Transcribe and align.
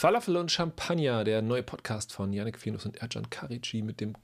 Falafel 0.00 0.38
und 0.38 0.50
Champagner, 0.50 1.24
der 1.24 1.42
neue 1.42 1.62
Podcast 1.62 2.14
von 2.14 2.32
Yannick 2.32 2.56
Fienus 2.56 2.86
und 2.86 2.96
Erjan 3.02 3.28
Karici 3.28 3.82
mit 3.82 4.00
dem 4.00 4.14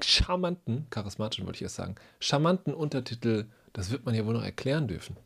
charmanten, 0.00 0.86
charismatischen 0.88 1.44
wollte 1.44 1.58
ich 1.58 1.64
erst 1.64 1.74
sagen, 1.74 1.96
charmanten 2.18 2.72
Untertitel, 2.72 3.44
das 3.74 3.90
wird 3.90 4.06
man 4.06 4.14
ja 4.14 4.24
wohl 4.24 4.32
noch 4.32 4.42
erklären 4.42 4.88
dürfen. 4.88 5.18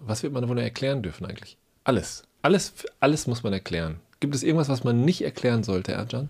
Was 0.00 0.24
wird 0.24 0.32
man 0.32 0.48
wohl 0.48 0.56
noch 0.56 0.62
erklären 0.62 1.04
dürfen 1.04 1.26
eigentlich? 1.26 1.58
Alles. 1.84 2.24
Alles, 2.42 2.74
alles 2.98 3.28
muss 3.28 3.44
man 3.44 3.52
erklären. 3.52 4.00
Gibt 4.18 4.34
es 4.34 4.42
irgendwas, 4.42 4.68
was 4.68 4.82
man 4.82 5.02
nicht 5.02 5.22
erklären 5.22 5.62
sollte, 5.62 5.92
Erjan? 5.92 6.28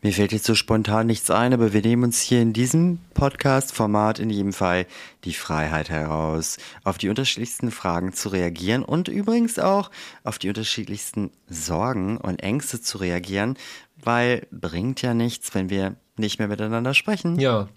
Mir 0.00 0.12
fällt 0.12 0.30
jetzt 0.30 0.44
so 0.44 0.54
spontan 0.54 1.08
nichts 1.08 1.28
ein, 1.28 1.52
aber 1.52 1.72
wir 1.72 1.82
nehmen 1.82 2.04
uns 2.04 2.20
hier 2.20 2.40
in 2.40 2.52
diesem 2.52 3.00
Podcast-Format 3.14 4.20
in 4.20 4.30
jedem 4.30 4.52
Fall 4.52 4.86
die 5.24 5.32
Freiheit 5.32 5.90
heraus, 5.90 6.58
auf 6.84 6.98
die 6.98 7.08
unterschiedlichsten 7.08 7.72
Fragen 7.72 8.12
zu 8.12 8.28
reagieren 8.28 8.84
und 8.84 9.08
übrigens 9.08 9.58
auch 9.58 9.90
auf 10.22 10.38
die 10.38 10.50
unterschiedlichsten 10.50 11.32
Sorgen 11.48 12.16
und 12.16 12.40
Ängste 12.40 12.80
zu 12.80 12.98
reagieren, 12.98 13.58
weil 13.96 14.46
bringt 14.52 15.02
ja 15.02 15.14
nichts, 15.14 15.52
wenn 15.56 15.68
wir 15.68 15.96
nicht 16.16 16.38
mehr 16.38 16.46
miteinander 16.46 16.94
sprechen. 16.94 17.40
Ja. 17.40 17.68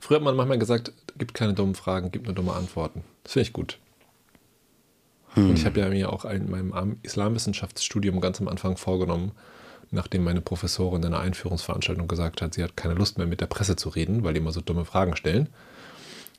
Früher 0.00 0.16
hat 0.16 0.24
man 0.24 0.36
manchmal 0.36 0.58
gesagt, 0.58 0.94
gibt 1.18 1.34
keine 1.34 1.52
dummen 1.52 1.74
Fragen, 1.74 2.10
gibt 2.10 2.24
nur 2.24 2.34
dumme 2.34 2.54
Antworten. 2.54 3.04
Das 3.22 3.34
finde 3.34 3.48
ich 3.48 3.52
gut. 3.52 3.78
Hm. 5.34 5.50
Und 5.50 5.58
ich 5.58 5.66
habe 5.66 5.78
ja 5.78 5.90
mir 5.90 6.10
auch 6.10 6.24
in 6.24 6.50
meinem 6.50 6.96
Islamwissenschaftsstudium 7.02 8.22
ganz 8.22 8.40
am 8.40 8.48
Anfang 8.48 8.78
vorgenommen, 8.78 9.32
nachdem 9.90 10.24
meine 10.24 10.40
Professorin 10.40 11.02
in 11.02 11.14
einer 11.14 11.20
Einführungsveranstaltung 11.20 12.08
gesagt 12.08 12.42
hat, 12.42 12.54
sie 12.54 12.62
hat 12.62 12.76
keine 12.76 12.94
Lust 12.94 13.18
mehr 13.18 13.26
mit 13.26 13.40
der 13.40 13.46
Presse 13.46 13.76
zu 13.76 13.88
reden, 13.88 14.24
weil 14.24 14.34
die 14.34 14.40
immer 14.40 14.52
so 14.52 14.60
dumme 14.60 14.84
Fragen 14.84 15.16
stellen, 15.16 15.48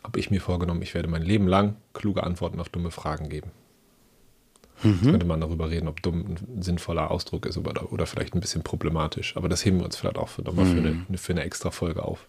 habe 0.04 0.20
ich 0.20 0.32
mir 0.32 0.42
vorgenommen, 0.42 0.82
ich 0.82 0.94
werde 0.94 1.08
mein 1.08 1.22
Leben 1.22 1.48
lang 1.48 1.76
kluge 1.94 2.24
Antworten 2.24 2.60
auf 2.60 2.70
dumme 2.70 2.92
Fragen 2.92 3.30
geben. 3.30 3.52
Mhm. 4.84 4.92
Jetzt 4.94 5.12
könnte 5.12 5.26
man 5.26 5.42
darüber 5.42 5.70
reden, 5.70 5.88
ob 5.88 6.02
dumm 6.02 6.38
ein 6.38 6.62
sinnvoller 6.62 7.12
Ausdruck 7.12 7.46
ist 7.46 7.58
oder, 7.58 7.92
oder 7.92 8.06
vielleicht 8.06 8.34
ein 8.34 8.40
bisschen 8.40 8.64
problematisch. 8.64 9.38
Aber 9.38 9.48
das 9.48 9.64
heben 9.64 9.78
wir 9.78 9.86
uns 9.86 9.96
vielleicht 9.96 10.18
auch 10.18 10.30
für, 10.30 10.42
nochmal 10.42 10.66
mhm. 10.66 10.72
für, 10.72 10.88
eine, 10.88 11.18
für 11.18 11.34
eine 11.34 11.44
extra 11.44 11.70
Folge 11.70 12.04
auf. 12.04 12.26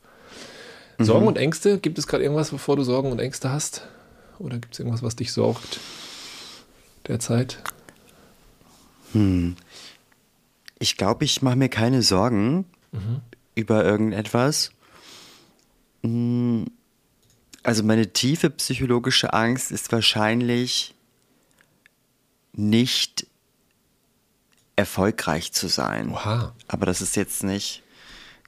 Mhm. 0.98 1.04
Sorgen 1.04 1.26
und 1.26 1.38
Ängste, 1.38 1.78
gibt 1.78 1.98
es 1.98 2.06
gerade 2.06 2.24
irgendwas, 2.24 2.50
bevor 2.50 2.76
du 2.76 2.84
Sorgen 2.84 3.10
und 3.10 3.20
Ängste 3.20 3.50
hast? 3.50 3.86
Oder 4.38 4.58
gibt 4.58 4.74
es 4.74 4.80
irgendwas, 4.80 5.02
was 5.02 5.16
dich 5.16 5.32
sorgt 5.32 5.80
derzeit? 7.06 7.58
Hm. 9.12 9.56
Ich 10.82 10.96
glaube, 10.96 11.24
ich 11.24 11.42
mache 11.42 11.54
mir 11.54 11.68
keine 11.68 12.02
Sorgen 12.02 12.64
mhm. 12.90 13.20
über 13.54 13.84
irgendetwas. 13.84 14.72
Hm, 16.02 16.66
also 17.62 17.84
meine 17.84 18.12
tiefe 18.12 18.50
psychologische 18.50 19.32
Angst 19.32 19.70
ist 19.70 19.92
wahrscheinlich 19.92 20.96
nicht 22.52 23.28
erfolgreich 24.74 25.52
zu 25.52 25.68
sein. 25.68 26.10
Oha. 26.10 26.52
Aber 26.66 26.84
das 26.84 27.00
ist 27.00 27.14
jetzt 27.14 27.44
nicht 27.44 27.84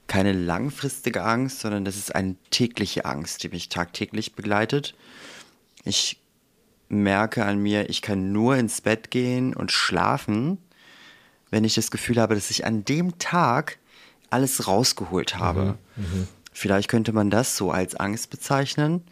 keine 0.08 0.32
langfristige 0.32 1.22
Angst, 1.22 1.60
sondern 1.60 1.84
das 1.84 1.94
ist 1.94 2.16
eine 2.16 2.34
tägliche 2.50 3.05
Angst, 3.05 3.44
die 3.44 3.48
mich 3.50 3.68
tagtäglich 3.68 4.34
begleitet. 4.34 4.96
Ich 5.84 6.20
merke 6.88 7.44
an 7.44 7.58
mir, 7.58 7.88
ich 7.90 8.02
kann 8.02 8.32
nur 8.32 8.56
ins 8.56 8.80
Bett 8.80 9.12
gehen 9.12 9.55
und 9.55 9.70
schlafen, 9.70 10.58
wenn 11.50 11.64
ich 11.64 11.75
das 11.75 11.91
Gefühl 11.91 12.20
habe, 12.20 12.34
dass 12.34 12.50
ich 12.50 12.64
an 12.64 12.84
dem 12.84 13.19
Tag 13.19 13.78
alles 14.30 14.67
rausgeholt 14.67 15.39
habe. 15.39 15.79
Mhm, 15.96 16.02
mh. 16.02 16.27
Vielleicht 16.52 16.89
könnte 16.89 17.13
man 17.13 17.30
das 17.30 17.57
so 17.57 17.70
als 17.70 17.96
Angst 17.96 18.30
bezeichnen, 18.30 19.02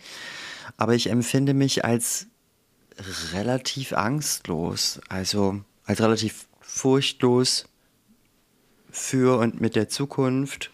aber 0.76 0.94
ich 0.94 1.10
empfinde 1.10 1.54
mich 1.54 1.84
als 1.84 2.26
relativ 3.32 3.92
angstlos, 3.92 5.00
also 5.08 5.60
als 5.84 6.00
relativ 6.00 6.46
furchtlos 6.60 7.66
für 8.90 9.38
und 9.38 9.60
mit 9.60 9.74
der 9.74 9.88
Zukunft 9.88 10.70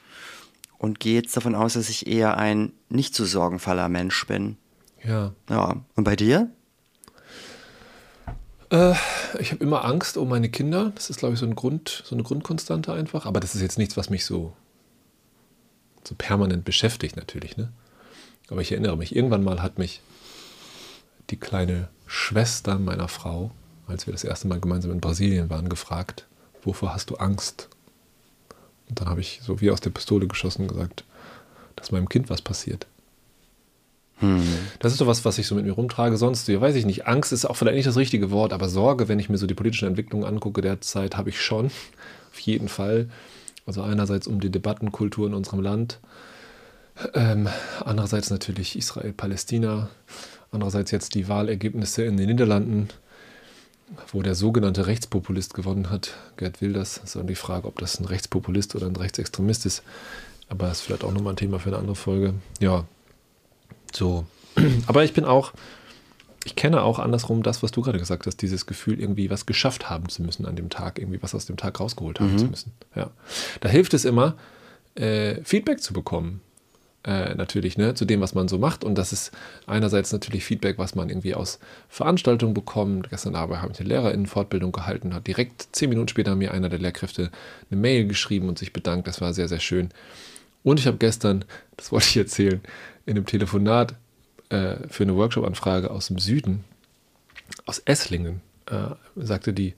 und 0.77 1.01
gehe 1.01 1.15
jetzt 1.15 1.37
davon 1.37 1.55
aus, 1.55 1.75
dass 1.75 1.89
ich 1.89 2.07
eher 2.07 2.37
ein 2.37 2.73
nicht 2.89 3.15
zu 3.15 3.25
sorgenvoller 3.25 3.89
Mensch 3.89 4.27
bin. 4.27 4.57
Ja. 5.03 5.33
Ja. 5.49 5.77
Und 5.95 6.05
bei 6.05 6.17
dir? 6.17 6.51
Äh, 8.71 8.95
ich 9.39 9.53
habe 9.53 9.63
immer 9.63 9.85
Angst 9.85 10.17
um 10.17 10.29
meine 10.29 10.49
Kinder. 10.49 10.93
Das 10.95 11.11
ist, 11.11 11.19
glaube 11.19 11.35
ich, 11.35 11.41
so, 11.41 11.47
ein 11.47 11.55
Grund, 11.55 12.03
so 12.05 12.15
eine 12.15 12.23
Grundkonstante 12.23 12.93
einfach. 12.93 13.27
Aber 13.27 13.41
das 13.41 13.55
ist 13.55 13.63
jetzt 13.63 13.79
nichts, 13.79 13.97
was 13.97 14.11
mich 14.11 14.25
so, 14.25 14.55
so 16.05 16.15
permanent 16.17 16.65
beschäftigt, 16.65 17.17
natürlich. 17.17 17.57
Ne? 17.57 17.71
Aber 18.51 18.61
ich 18.61 18.73
erinnere 18.73 18.97
mich, 18.97 19.15
irgendwann 19.15 19.45
mal 19.45 19.63
hat 19.63 19.79
mich 19.79 20.01
die 21.31 21.37
kleine 21.37 21.89
Schwester 22.07 22.79
meiner 22.79 23.09
Frau, 23.09 23.51
als 23.87 24.07
wir 24.07 24.13
das 24.13 24.25
erste 24.25 24.49
Mal 24.49 24.61
gemeinsam 24.61 24.93
in 24.93 25.01
Brasilien 25.01 25.51
waren, 25.51 25.69
gefragt, 25.69 26.27
wovor 26.63 26.95
hast 26.95 27.11
du 27.11 27.17
Angst? 27.17 27.69
Und 28.89 29.01
dann 29.01 29.09
habe 29.09 29.21
ich 29.21 29.41
so 29.43 29.61
wie 29.61 29.71
aus 29.71 29.81
der 29.81 29.91
Pistole 29.91 30.27
geschossen 30.27 30.69
gesagt, 30.69 31.05
dass 31.77 31.93
meinem 31.93 32.09
Kind 32.09 32.31
was 32.31 32.41
passiert. 32.41 32.87
Hm. 34.21 34.43
Das 34.81 34.93
ist 34.93 34.99
so 34.99 35.07
was, 35.07 35.25
was 35.25 35.39
ich 35.39 35.47
so 35.47 35.55
mit 35.55 35.65
mir 35.65 35.73
rumtrage. 35.73 36.17
Sonst, 36.17 36.49
ja, 36.49 36.61
weiß 36.61 36.75
ich 36.75 36.87
nicht. 36.87 37.07
Angst 37.07 37.33
ist 37.33 37.45
auch 37.45 37.55
vielleicht 37.55 37.77
nicht 37.77 37.87
das 37.87 37.97
richtige 37.97 38.31
Wort, 38.31 38.53
aber 38.53 38.69
Sorge, 38.69 39.09
wenn 39.09 39.19
ich 39.19 39.29
mir 39.29 39.39
so 39.39 39.47
die 39.47 39.55
politischen 39.55 39.89
Entwicklungen 39.89 40.27
angucke 40.27 40.61
derzeit, 40.61 41.17
habe 41.17 41.31
ich 41.31 41.41
schon. 41.41 41.67
Auf 42.33 42.39
jeden 42.41 42.69
Fall. 42.69 43.09
Also 43.67 43.83
einerseits 43.83 44.27
um 44.27 44.41
die 44.41 44.51
Debattenkultur 44.51 45.27
in 45.27 45.35
unserem 45.35 45.61
Land. 45.61 46.01
Ähm, 47.15 47.49
andererseits 47.85 48.31
natürlich 48.31 48.77
Israel-Palästina. 48.77 49.89
Andererseits 50.51 50.91
jetzt 50.91 51.15
die 51.15 51.29
Wahlergebnisse 51.29 52.05
in 52.05 52.17
den 52.17 52.29
Niederlanden, 52.29 52.89
wo 54.13 54.23
der 54.23 54.35
sogenannte 54.35 54.87
Rechtspopulist 54.87 55.55
gewonnen 55.55 55.91
hat, 55.91 56.15
Gerd 56.37 56.61
Wilders. 56.61 56.95
Das 56.95 57.05
ist 57.11 57.17
dann 57.17 57.27
die 57.27 57.35
Frage, 57.35 57.69
ob 57.69 57.79
das 57.79 58.01
ein 58.01 58.07
Rechtspopulist 58.07 58.75
oder 58.75 58.87
ein 58.87 58.97
Rechtsextremist 58.97 59.67
ist. 59.67 59.83
Aber 60.49 60.67
das 60.67 60.79
ist 60.79 60.87
vielleicht 60.87 61.05
auch 61.05 61.13
nochmal 61.13 61.35
ein 61.35 61.37
Thema 61.37 61.59
für 61.59 61.69
eine 61.69 61.79
andere 61.79 61.97
Folge. 61.97 62.35
Ja, 62.61 62.87
so. 63.99 64.27
Aber 64.87 65.05
ich 65.05 65.13
bin 65.13 65.25
auch, 65.25 65.53
ich 66.45 66.57
kenne 66.57 66.83
auch 66.83 66.99
andersrum 66.99 67.43
das, 67.43 67.63
was 67.63 67.73
du 67.73 67.83
gerade 67.83 67.99
gesagt 67.99 68.27
hast, 68.27 68.41
dieses 68.41 68.67
Gefühl, 68.67 69.01
irgendwie 69.01 69.31
was 69.31 69.45
geschafft 69.45 69.91
haben 69.91 70.09
zu 70.09 70.23
müssen 70.23 70.47
an 70.47 70.57
dem 70.57 70.71
Tag, 70.71 70.99
irgendwie 70.99 71.23
was 71.23 71.35
aus 71.35 71.47
dem 71.47 71.57
Tag 71.57 71.79
rausgeholt 71.81 72.21
haben 72.21 72.33
mhm. 72.33 72.39
zu 72.39 72.45
müssen. 72.47 72.73
Ja. 72.95 73.11
Da 73.61 73.69
hilft 73.69 73.95
es 73.95 74.05
immer, 74.05 74.37
äh, 74.95 75.43
Feedback 75.45 75.83
zu 75.83 75.93
bekommen. 75.93 76.41
Äh, 77.05 77.37
natürlich, 77.37 77.79
ne, 77.79 77.95
zu 77.95 78.05
dem, 78.05 78.21
was 78.21 78.35
man 78.35 78.49
so 78.49 78.59
macht. 78.59 78.83
Und 78.83 78.97
das 78.99 79.13
ist 79.13 79.31
einerseits 79.67 80.13
natürlich 80.13 80.45
Feedback, 80.45 80.79
was 80.79 80.97
man 80.97 81.09
irgendwie 81.09 81.35
aus 81.35 81.61
Veranstaltungen 81.89 82.55
bekommt. 82.55 83.09
Gestern 83.09 83.37
Abend 83.37 83.63
habe 83.63 83.73
ich 83.73 83.79
eine 83.79 83.89
LehrerInnen-Fortbildung 83.89 84.73
gehalten, 84.73 85.15
hat 85.15 85.27
direkt 85.27 85.69
zehn 85.73 85.91
Minuten 85.91 86.09
später 86.09 86.35
mir 86.35 86.53
einer 86.53 86.69
der 86.69 86.81
Lehrkräfte 86.81 87.31
eine 87.71 87.81
Mail 87.81 88.09
geschrieben 88.09 88.49
und 88.49 88.59
sich 88.59 88.73
bedankt. 88.73 89.07
Das 89.07 89.21
war 89.21 89.33
sehr, 89.33 89.49
sehr 89.49 89.61
schön. 89.61 89.91
Und 90.65 90.81
ich 90.81 90.87
habe 90.87 90.99
gestern, 90.99 91.45
das 91.77 91.93
wollte 91.93 92.09
ich 92.09 92.17
erzählen, 92.17 92.61
in 93.09 93.17
einem 93.17 93.27
Telefonat 93.27 93.95
äh, 94.51 94.77
für 94.89 95.05
eine 95.05 95.17
Workshop-Anfrage 95.17 95.91
aus 95.91 96.09
dem 96.09 96.19
Süden, 96.19 96.65
aus 97.65 97.79
Esslingen, 97.79 98.43
äh, 98.67 98.91
sagte 99.17 99.55
die, 99.55 99.75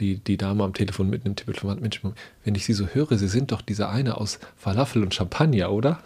die, 0.00 0.16
die 0.18 0.36
Dame 0.36 0.64
am 0.64 0.74
Telefon 0.74 1.08
mit 1.08 1.24
einem 1.24 1.34
Telefonat, 1.34 1.80
Mensch, 1.80 2.02
wenn 2.44 2.54
ich 2.54 2.66
Sie 2.66 2.74
so 2.74 2.86
höre, 2.86 3.16
Sie 3.16 3.28
sind 3.28 3.52
doch 3.52 3.62
dieser 3.62 3.88
eine 3.88 4.18
aus 4.18 4.38
Falafel 4.58 5.02
und 5.02 5.14
Champagner, 5.14 5.70
oder? 5.70 6.00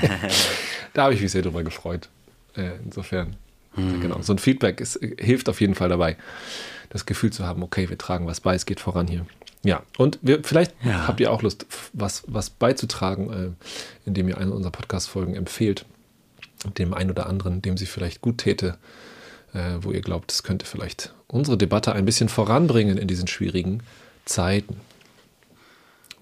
da 0.94 1.04
habe 1.04 1.14
ich 1.14 1.20
mich 1.20 1.32
sehr 1.32 1.42
drüber 1.42 1.62
gefreut. 1.64 2.08
Äh, 2.56 2.70
insofern, 2.82 3.36
hm. 3.74 4.00
genau, 4.00 4.22
so 4.22 4.32
ein 4.32 4.38
Feedback 4.38 4.80
ist, 4.80 4.98
hilft 5.18 5.50
auf 5.50 5.60
jeden 5.60 5.74
Fall 5.74 5.90
dabei, 5.90 6.16
das 6.88 7.04
Gefühl 7.04 7.30
zu 7.30 7.44
haben, 7.44 7.62
okay, 7.62 7.90
wir 7.90 7.98
tragen 7.98 8.26
was 8.26 8.40
bei, 8.40 8.54
es 8.54 8.64
geht 8.64 8.80
voran 8.80 9.06
hier. 9.06 9.26
Ja, 9.64 9.82
und 9.96 10.18
wir, 10.20 10.44
vielleicht 10.44 10.74
ja. 10.84 11.08
habt 11.08 11.20
ihr 11.20 11.32
auch 11.32 11.42
Lust, 11.42 11.66
was, 11.94 12.22
was 12.26 12.50
beizutragen, 12.50 13.32
äh, 13.32 13.50
indem 14.04 14.28
ihr 14.28 14.38
eine 14.38 14.52
unserer 14.52 14.70
Podcast-Folgen 14.70 15.34
empfehlt, 15.34 15.86
dem 16.76 16.92
einen 16.92 17.10
oder 17.10 17.26
anderen, 17.26 17.62
dem 17.62 17.78
sie 17.78 17.86
vielleicht 17.86 18.20
gut 18.20 18.38
täte, 18.38 18.76
äh, 19.54 19.78
wo 19.80 19.90
ihr 19.90 20.02
glaubt, 20.02 20.30
es 20.30 20.42
könnte 20.42 20.66
vielleicht 20.66 21.14
unsere 21.28 21.56
Debatte 21.56 21.94
ein 21.94 22.04
bisschen 22.04 22.28
voranbringen 22.28 22.98
in 22.98 23.08
diesen 23.08 23.26
schwierigen 23.26 23.82
Zeiten. 24.26 24.80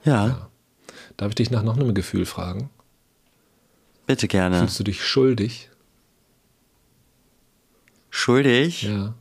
Ja. 0.05 0.27
ja. 0.27 0.49
Darf 1.17 1.31
ich 1.31 1.35
dich 1.35 1.50
nach 1.50 1.62
noch 1.62 1.77
einem 1.77 1.94
Gefühl 1.94 2.27
fragen? 2.27 2.71
Bitte 4.06 4.29
gerne. 4.29 4.59
Fühlst 4.61 4.79
du 4.79 4.85
dich 4.85 5.05
schuldig? 5.05 5.69
Schuldig? 8.11 8.83
Ja. 8.83 9.15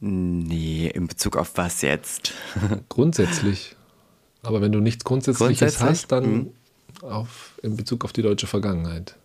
Nee, 0.00 0.90
in 0.94 1.06
Bezug 1.06 1.36
auf 1.36 1.52
was 1.56 1.82
jetzt? 1.82 2.32
Grundsätzlich. 2.88 3.76
Aber 4.42 4.62
wenn 4.62 4.72
du 4.72 4.80
nichts 4.80 5.04
Grundsätzliches 5.04 5.58
Grundsätzlich? 5.58 5.88
hast, 5.88 6.12
dann 6.12 6.24
hm. 6.24 6.52
auf, 7.02 7.58
in 7.62 7.76
Bezug 7.76 8.04
auf 8.04 8.12
die 8.12 8.22
deutsche 8.22 8.46
Vergangenheit. 8.46 9.16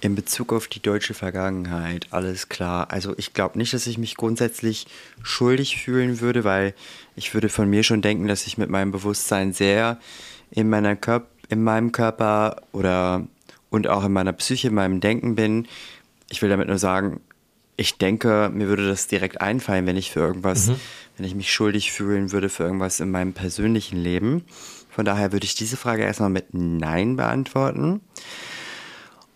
In 0.00 0.14
Bezug 0.14 0.52
auf 0.52 0.68
die 0.68 0.80
deutsche 0.80 1.14
Vergangenheit, 1.14 2.08
alles 2.10 2.48
klar. 2.48 2.90
Also 2.90 3.14
ich 3.16 3.32
glaube 3.32 3.56
nicht, 3.56 3.72
dass 3.72 3.86
ich 3.86 3.98
mich 3.98 4.16
grundsätzlich 4.16 4.86
schuldig 5.22 5.78
fühlen 5.78 6.20
würde, 6.20 6.44
weil 6.44 6.74
ich 7.14 7.32
würde 7.34 7.48
von 7.48 7.70
mir 7.70 7.82
schon 7.82 8.02
denken, 8.02 8.28
dass 8.28 8.46
ich 8.46 8.58
mit 8.58 8.68
meinem 8.68 8.90
Bewusstsein 8.90 9.52
sehr 9.52 9.98
in, 10.50 10.68
meiner 10.68 10.96
Körp 10.96 11.28
in 11.48 11.62
meinem 11.62 11.92
Körper 11.92 12.62
oder 12.72 13.26
und 13.70 13.88
auch 13.88 14.04
in 14.04 14.12
meiner 14.12 14.32
Psyche, 14.32 14.68
in 14.68 14.74
meinem 14.74 15.00
Denken 15.00 15.34
bin. 15.34 15.66
Ich 16.28 16.42
will 16.42 16.50
damit 16.50 16.68
nur 16.68 16.78
sagen, 16.78 17.20
ich 17.76 17.98
denke, 17.98 18.50
mir 18.52 18.68
würde 18.68 18.88
das 18.88 19.06
direkt 19.06 19.40
einfallen, 19.40 19.86
wenn 19.86 19.96
ich 19.96 20.10
für 20.10 20.20
irgendwas, 20.20 20.68
mhm. 20.68 20.76
wenn 21.16 21.26
ich 21.26 21.34
mich 21.34 21.52
schuldig 21.52 21.92
fühlen 21.92 22.32
würde 22.32 22.48
für 22.48 22.64
irgendwas 22.64 23.00
in 23.00 23.10
meinem 23.10 23.32
persönlichen 23.32 23.98
Leben. 23.98 24.44
Von 24.90 25.04
daher 25.04 25.32
würde 25.32 25.44
ich 25.44 25.54
diese 25.54 25.76
Frage 25.76 26.02
erstmal 26.04 26.30
mit 26.30 26.54
Nein 26.54 27.16
beantworten. 27.16 28.00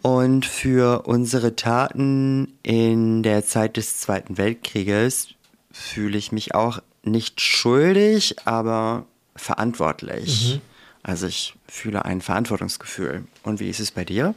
Und 0.03 0.47
für 0.47 1.03
unsere 1.07 1.57
Taten 1.57 2.57
in 2.63 3.23
der 3.23 3.45
Zeit 3.45 3.77
des 3.77 3.99
Zweiten 3.99 4.39
Weltkrieges 4.39 5.29
fühle 5.71 6.17
ich 6.17 6.33
mich 6.33 6.55
auch 6.55 6.81
nicht 7.03 7.41
schuldig, 7.43 8.37
aber 8.47 9.05
verantwortlich. 9.37 10.55
Mhm. 10.55 10.61
Also 11.03 11.27
ich 11.27 11.55
fühle 11.69 12.07
ein 12.07 12.23
Verantwortungsgefühl. 12.23 13.25
Und 13.43 13.61
wie 13.61 13.69
ist 13.69 13.81
es 13.81 13.91
bei 13.91 14.05
dir? 14.05 14.35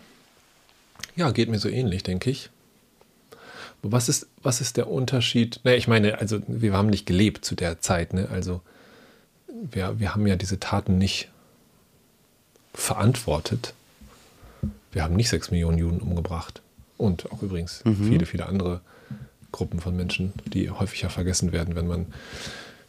Ja, 1.16 1.32
geht 1.32 1.50
mir 1.50 1.60
so 1.60 1.70
ähnlich, 1.70 2.04
denke 2.04 2.30
ich. 2.30 2.50
Was 3.84 4.10
ist, 4.10 4.28
was 4.42 4.62
ist 4.62 4.78
der 4.78 4.90
Unterschied? 4.90 5.60
Ne, 5.64 5.76
ich 5.76 5.88
meine, 5.88 6.20
also 6.20 6.40
wir 6.48 6.74
haben 6.74 6.90
nicht 6.90 7.06
gelebt 7.06 7.44
zu 7.44 7.56
der 7.56 7.82
Zeit, 7.82 8.14
ne? 8.14 8.30
Also 8.32 8.62
wir, 9.48 10.00
wir 10.00 10.16
haben 10.16 10.26
ja 10.26 10.36
diese 10.36 10.60
Taten 10.60 10.98
nicht 10.98 11.30
verantwortet. 12.74 13.74
Wir 14.92 15.04
haben 15.04 15.16
nicht 15.16 15.30
sechs 15.30 15.52
Millionen 15.52 15.78
Juden 15.78 16.00
umgebracht. 16.00 16.62
Und 16.98 17.32
auch 17.32 17.42
übrigens 17.42 17.84
mhm. 17.84 18.08
viele, 18.08 18.26
viele 18.26 18.46
andere 18.46 18.82
Gruppen 19.52 19.80
von 19.80 19.96
Menschen, 19.96 20.34
die 20.46 20.70
häufiger 20.70 21.10
vergessen 21.10 21.52
werden, 21.52 21.76
wenn 21.76 21.88
man 21.88 22.06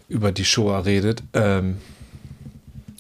über 0.09 0.33
die 0.33 0.45
Shoah 0.45 0.85
redet. 0.85 1.23
Ähm, 1.33 1.79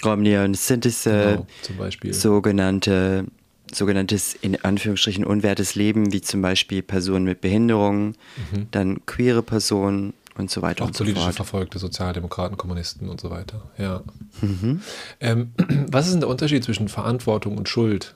Romney 0.04 0.36
und 0.38 0.56
sind 0.56 0.84
es 0.86 1.06
äh, 1.06 1.32
genau, 1.32 1.46
zum 1.62 1.76
Beispiel. 1.76 2.12
sogenannte 2.12 3.24
sogenanntes 3.72 4.34
in 4.34 4.62
Anführungsstrichen 4.62 5.24
unwertes 5.24 5.74
Leben, 5.74 6.12
wie 6.12 6.20
zum 6.20 6.42
Beispiel 6.42 6.82
Personen 6.82 7.24
mit 7.24 7.40
Behinderungen, 7.40 8.16
mhm. 8.52 8.68
dann 8.70 9.06
queere 9.06 9.42
Personen 9.42 10.14
und 10.36 10.50
so 10.50 10.62
weiter. 10.62 10.84
Auch 10.84 10.88
und 10.88 10.96
politisch 10.96 11.22
so 11.22 11.32
verfolgte 11.32 11.78
Sozialdemokraten, 11.78 12.56
Kommunisten 12.56 13.08
und 13.08 13.20
so 13.20 13.30
weiter. 13.30 13.62
Ja. 13.78 14.02
Mhm. 14.40 14.80
Ähm, 15.20 15.52
was 15.90 16.06
ist 16.06 16.12
denn 16.12 16.20
der 16.20 16.28
Unterschied 16.28 16.64
zwischen 16.64 16.88
Verantwortung 16.88 17.56
und 17.56 17.68
Schuld? 17.68 18.14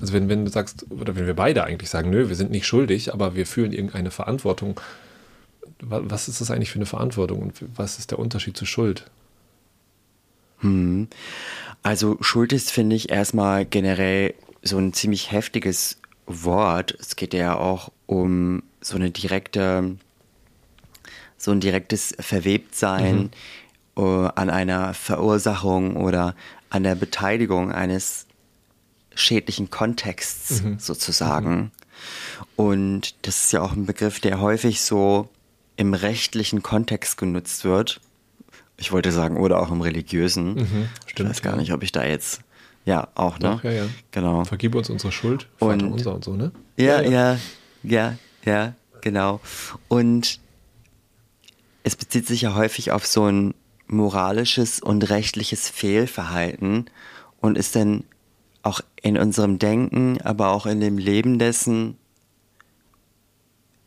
Also 0.00 0.12
wenn, 0.14 0.28
wenn 0.28 0.44
du 0.44 0.50
sagst, 0.50 0.86
oder 0.90 1.14
wenn 1.14 1.26
wir 1.26 1.34
beide 1.34 1.64
eigentlich 1.64 1.90
sagen, 1.90 2.10
nö, 2.10 2.28
wir 2.28 2.36
sind 2.36 2.50
nicht 2.50 2.66
schuldig, 2.66 3.12
aber 3.12 3.34
wir 3.34 3.46
fühlen 3.46 3.72
irgendeine 3.72 4.10
Verantwortung, 4.10 4.80
was 5.82 6.28
ist 6.28 6.40
das 6.40 6.50
eigentlich 6.50 6.70
für 6.70 6.78
eine 6.78 6.86
Verantwortung 6.86 7.40
und 7.40 7.62
was 7.76 7.98
ist 7.98 8.10
der 8.10 8.18
Unterschied 8.18 8.56
zu 8.56 8.66
Schuld? 8.66 9.04
Hm. 10.60 11.08
Also 11.82 12.18
Schuld 12.20 12.52
ist, 12.52 12.70
finde 12.70 12.96
ich, 12.96 13.10
erstmal 13.10 13.64
generell 13.64 14.34
so 14.62 14.78
ein 14.78 14.92
ziemlich 14.92 15.32
heftiges 15.32 15.98
Wort. 16.26 16.96
Es 17.00 17.16
geht 17.16 17.34
ja 17.34 17.56
auch 17.56 17.90
um 18.06 18.62
so 18.80 18.96
eine 18.96 19.10
direkte, 19.10 19.96
so 21.36 21.50
ein 21.50 21.60
direktes 21.60 22.14
Verwebtsein 22.18 23.30
mhm. 23.96 24.02
uh, 24.02 24.26
an 24.34 24.50
einer 24.50 24.94
Verursachung 24.94 25.96
oder 25.96 26.34
an 26.68 26.82
der 26.82 26.94
Beteiligung 26.94 27.72
eines 27.72 28.26
schädlichen 29.14 29.70
Kontexts 29.70 30.62
mhm. 30.62 30.78
sozusagen. 30.78 31.56
Mhm. 31.56 31.70
Und 32.56 33.26
das 33.26 33.44
ist 33.44 33.52
ja 33.52 33.62
auch 33.62 33.72
ein 33.72 33.86
Begriff, 33.86 34.20
der 34.20 34.40
häufig 34.40 34.80
so 34.82 35.28
im 35.76 35.94
rechtlichen 35.94 36.62
Kontext 36.62 37.16
genutzt 37.16 37.64
wird. 37.64 38.00
Ich 38.80 38.92
wollte 38.92 39.12
sagen, 39.12 39.36
oder 39.36 39.60
auch 39.60 39.70
im 39.70 39.82
religiösen. 39.82 40.54
Mhm, 40.54 40.88
stimmt. 41.06 41.30
Ich 41.30 41.36
weiß 41.36 41.42
gar 41.42 41.56
nicht, 41.56 41.72
ob 41.72 41.82
ich 41.82 41.92
da 41.92 42.02
jetzt. 42.04 42.40
Ja, 42.86 43.08
auch, 43.14 43.38
ne? 43.38 43.50
Doch, 43.50 43.64
ja, 43.64 43.72
ja. 43.72 43.86
Genau. 44.10 44.44
Vergib 44.44 44.74
uns 44.74 44.88
unsere 44.88 45.12
Schuld, 45.12 45.48
Vater 45.58 45.84
und, 45.84 45.92
unser 45.92 46.14
und 46.14 46.24
so, 46.24 46.34
ne? 46.34 46.50
Ja, 46.78 47.02
ja, 47.02 47.10
ja, 47.10 47.38
ja, 47.82 48.16
ja, 48.44 48.74
genau. 49.02 49.40
Und 49.88 50.40
es 51.82 51.94
bezieht 51.94 52.26
sich 52.26 52.40
ja 52.40 52.54
häufig 52.54 52.90
auf 52.90 53.06
so 53.06 53.26
ein 53.26 53.54
moralisches 53.86 54.80
und 54.80 55.10
rechtliches 55.10 55.68
Fehlverhalten 55.68 56.86
und 57.40 57.58
ist 57.58 57.76
dann 57.76 58.04
auch 58.62 58.80
in 59.02 59.18
unserem 59.18 59.58
Denken, 59.58 60.20
aber 60.22 60.52
auch 60.52 60.64
in 60.64 60.80
dem 60.80 60.96
Leben 60.96 61.38
dessen, 61.38 61.98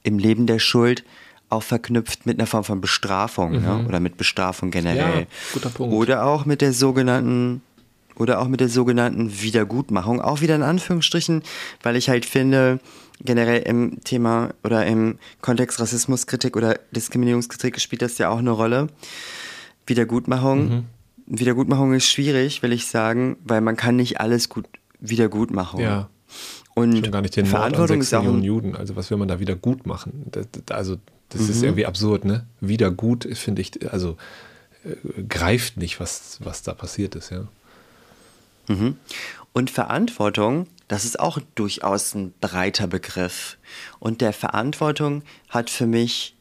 im 0.03 0.19
Leben 0.19 0.45
der 0.45 0.59
Schuld 0.59 1.03
auch 1.53 1.63
verknüpft 1.63 2.25
mit 2.25 2.39
einer 2.39 2.47
Form 2.47 2.63
von 2.63 2.81
Bestrafung 2.81 3.51
ne? 3.53 3.59
mhm. 3.59 3.65
ne? 3.65 3.85
oder 3.87 3.99
mit 3.99 4.17
Bestrafung 4.17 4.71
generell. 4.71 5.21
Ja, 5.21 5.27
guter 5.53 5.69
Punkt. 5.69 5.95
Oder 5.95 6.25
auch 6.25 6.45
mit 6.45 6.61
der 6.61 6.73
sogenannten 6.73 7.61
oder 8.15 8.39
auch 8.39 8.47
mit 8.47 8.59
der 8.59 8.69
sogenannten 8.69 9.41
Wiedergutmachung, 9.41 10.21
auch 10.21 10.41
wieder 10.41 10.55
in 10.55 10.61
Anführungsstrichen, 10.61 11.41
weil 11.81 11.95
ich 11.95 12.09
halt 12.09 12.25
finde, 12.25 12.79
generell 13.23 13.61
im 13.63 14.03
Thema 14.03 14.51
oder 14.63 14.85
im 14.85 15.17
Kontext 15.41 15.79
Rassismuskritik 15.79 16.55
oder 16.55 16.79
Diskriminierungskritik 16.91 17.79
spielt 17.79 18.01
das 18.01 18.17
ja 18.17 18.29
auch 18.29 18.37
eine 18.37 18.51
Rolle. 18.51 18.87
Wiedergutmachung. 19.87 20.69
Mhm. 20.69 20.85
Wiedergutmachung 21.25 21.93
ist 21.93 22.05
schwierig, 22.05 22.61
will 22.63 22.73
ich 22.73 22.87
sagen, 22.87 23.37
weil 23.43 23.61
man 23.61 23.77
kann 23.77 23.95
nicht 23.95 24.19
alles 24.19 24.49
gut 24.49 24.65
wiedergutmachen. 24.99 25.79
Ja. 25.79 26.09
Und 26.75 26.97
Schon 26.97 27.11
gar 27.11 27.21
nicht 27.21 27.35
den 27.35 27.45
Verantwortung 27.45 27.97
Mord 27.97 28.13
an 28.13 28.21
6 28.21 28.23
Millionen 28.23 28.43
Juden. 28.43 28.75
Also 28.75 28.95
was 28.95 29.09
will 29.09 29.17
man 29.17 29.27
da 29.27 29.39
wieder 29.39 29.55
gut 29.55 29.85
machen? 29.85 30.25
Das, 30.31 30.47
also 30.71 30.97
das 31.29 31.41
mhm. 31.41 31.49
ist 31.49 31.63
irgendwie 31.63 31.85
absurd, 31.85 32.25
ne? 32.25 32.45
Wieder 32.61 32.91
gut, 32.91 33.27
finde 33.33 33.61
ich, 33.61 33.91
also 33.91 34.17
äh, 34.83 35.23
greift 35.23 35.77
nicht, 35.77 35.99
was, 35.99 36.37
was 36.41 36.61
da 36.61 36.73
passiert 36.73 37.15
ist, 37.15 37.31
ja. 37.31 37.47
Mhm. 38.67 38.97
Und 39.53 39.69
Verantwortung, 39.69 40.67
das 40.87 41.05
ist 41.05 41.19
auch 41.19 41.39
durchaus 41.55 42.15
ein 42.15 42.33
breiter 42.41 42.87
Begriff. 42.87 43.57
Und 43.99 44.21
der 44.21 44.33
Verantwortung 44.33 45.23
hat 45.49 45.69
für 45.69 45.85
mich, 45.85 46.35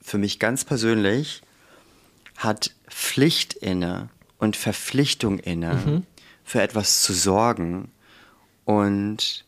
für 0.00 0.18
mich 0.18 0.38
ganz 0.38 0.64
persönlich, 0.64 1.42
hat 2.36 2.74
Pflicht 2.88 3.54
inne 3.54 4.08
und 4.38 4.56
Verpflichtung 4.56 5.38
inne, 5.38 5.74
mhm. 5.74 6.06
für 6.44 6.62
etwas 6.62 7.02
zu 7.02 7.12
sorgen 7.12 7.90
und 8.64 9.44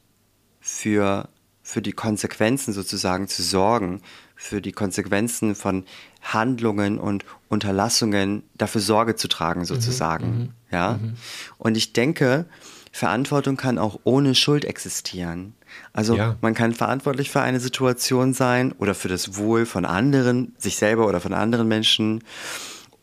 für, 0.61 1.29
für 1.63 1.81
die 1.81 1.93
Konsequenzen 1.93 2.75
sozusagen 2.75 3.29
zu 3.29 3.43
sorgen, 3.43 4.03
für 4.43 4.61
die 4.61 4.73
Konsequenzen 4.73 5.55
von 5.55 5.85
Handlungen 6.21 6.99
und 6.99 7.25
Unterlassungen 7.49 8.43
dafür 8.57 8.81
Sorge 8.81 9.15
zu 9.15 9.29
tragen, 9.29 9.61
mhm, 9.61 9.65
sozusagen. 9.67 10.27
Mhm, 10.27 10.49
ja. 10.73 10.99
Mhm. 11.01 11.15
Und 11.59 11.77
ich 11.77 11.93
denke, 11.93 12.47
Verantwortung 12.91 13.57
kann 13.57 13.79
auch 13.79 14.01
ohne 14.03 14.35
Schuld 14.35 14.65
existieren. 14.65 15.55
Also 15.93 16.17
ja. 16.17 16.37
man 16.41 16.55
kann 16.55 16.75
verantwortlich 16.75 17.31
für 17.31 17.41
eine 17.41 17.61
Situation 17.61 18.35
sein 18.35 18.73
oder 18.73 18.95
für 18.95 19.09
das 19.09 19.37
Wohl 19.37 19.65
von 19.65 19.85
anderen, 19.85 20.55
sich 20.59 20.77
selber 20.77 21.07
oder 21.07 21.21
von 21.21 21.33
anderen 21.33 21.69
Menschen, 21.69 22.25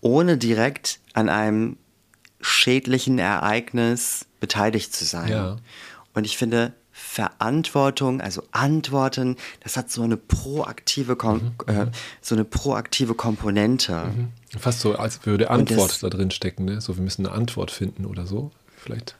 ohne 0.02 0.38
direkt 0.38 1.00
an 1.14 1.30
einem 1.30 1.78
schädlichen 2.42 3.18
Ereignis 3.18 4.26
beteiligt 4.42 4.94
zu 4.94 5.06
sein. 5.06 5.30
Ja. 5.30 5.56
Und 6.14 6.26
ich 6.26 6.38
finde, 6.38 6.74
Verantwortung, 7.12 8.22
also 8.22 8.44
Antworten, 8.52 9.36
das 9.62 9.78
hat 9.78 9.90
so 9.90 10.04
eine 10.04 10.16
proaktive, 10.16 11.16
Kom 11.16 11.38
mhm, 11.38 11.52
äh, 11.66 11.88
so 12.22 12.36
eine 12.36 12.46
proaktive 12.46 13.16
Komponente. 13.16 14.12
Mhm. 14.16 14.60
Fast 14.60 14.82
so, 14.82 14.96
als 14.96 15.26
würde 15.26 15.50
Antwort 15.50 15.90
das, 15.90 16.00
da 16.02 16.10
drin 16.10 16.30
stecken, 16.30 16.66
ne? 16.66 16.82
So, 16.82 16.98
wir 16.98 17.04
müssen 17.04 17.26
eine 17.26 17.34
Antwort 17.34 17.72
finden 17.72 18.06
oder 18.06 18.28
so, 18.28 18.52
vielleicht. 18.78 19.16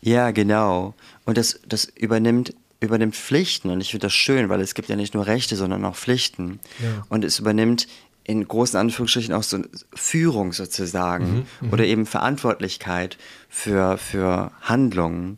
Ja, 0.00 0.30
genau. 0.30 0.94
Und 1.26 1.36
das, 1.36 1.60
das 1.68 1.84
übernimmt, 1.84 2.54
übernimmt 2.80 3.14
Pflichten 3.14 3.68
und 3.68 3.82
ich 3.82 3.90
finde 3.90 4.06
das 4.06 4.14
schön, 4.14 4.48
weil 4.48 4.62
es 4.62 4.72
gibt 4.72 4.88
ja 4.88 4.96
nicht 4.96 5.12
nur 5.12 5.26
Rechte, 5.26 5.56
sondern 5.56 5.84
auch 5.84 5.94
Pflichten. 5.94 6.58
Ja. 6.82 7.04
Und 7.10 7.22
es 7.22 7.38
übernimmt 7.38 7.86
in 8.24 8.48
großen 8.48 8.80
Anführungsstrichen 8.80 9.34
auch 9.34 9.42
so 9.42 9.58
Führung 9.94 10.54
sozusagen 10.54 11.46
mhm, 11.60 11.66
mhm, 11.66 11.72
oder 11.74 11.84
eben 11.84 12.06
Verantwortlichkeit 12.06 13.18
für, 13.50 13.98
für 13.98 14.52
Handlungen. 14.62 15.36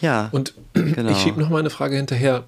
Ja. 0.00 0.28
Und 0.32 0.54
genau. 0.72 1.10
ich 1.10 1.18
schiebe 1.18 1.40
noch 1.40 1.50
mal 1.50 1.58
eine 1.58 1.70
Frage 1.70 1.96
hinterher. 1.96 2.44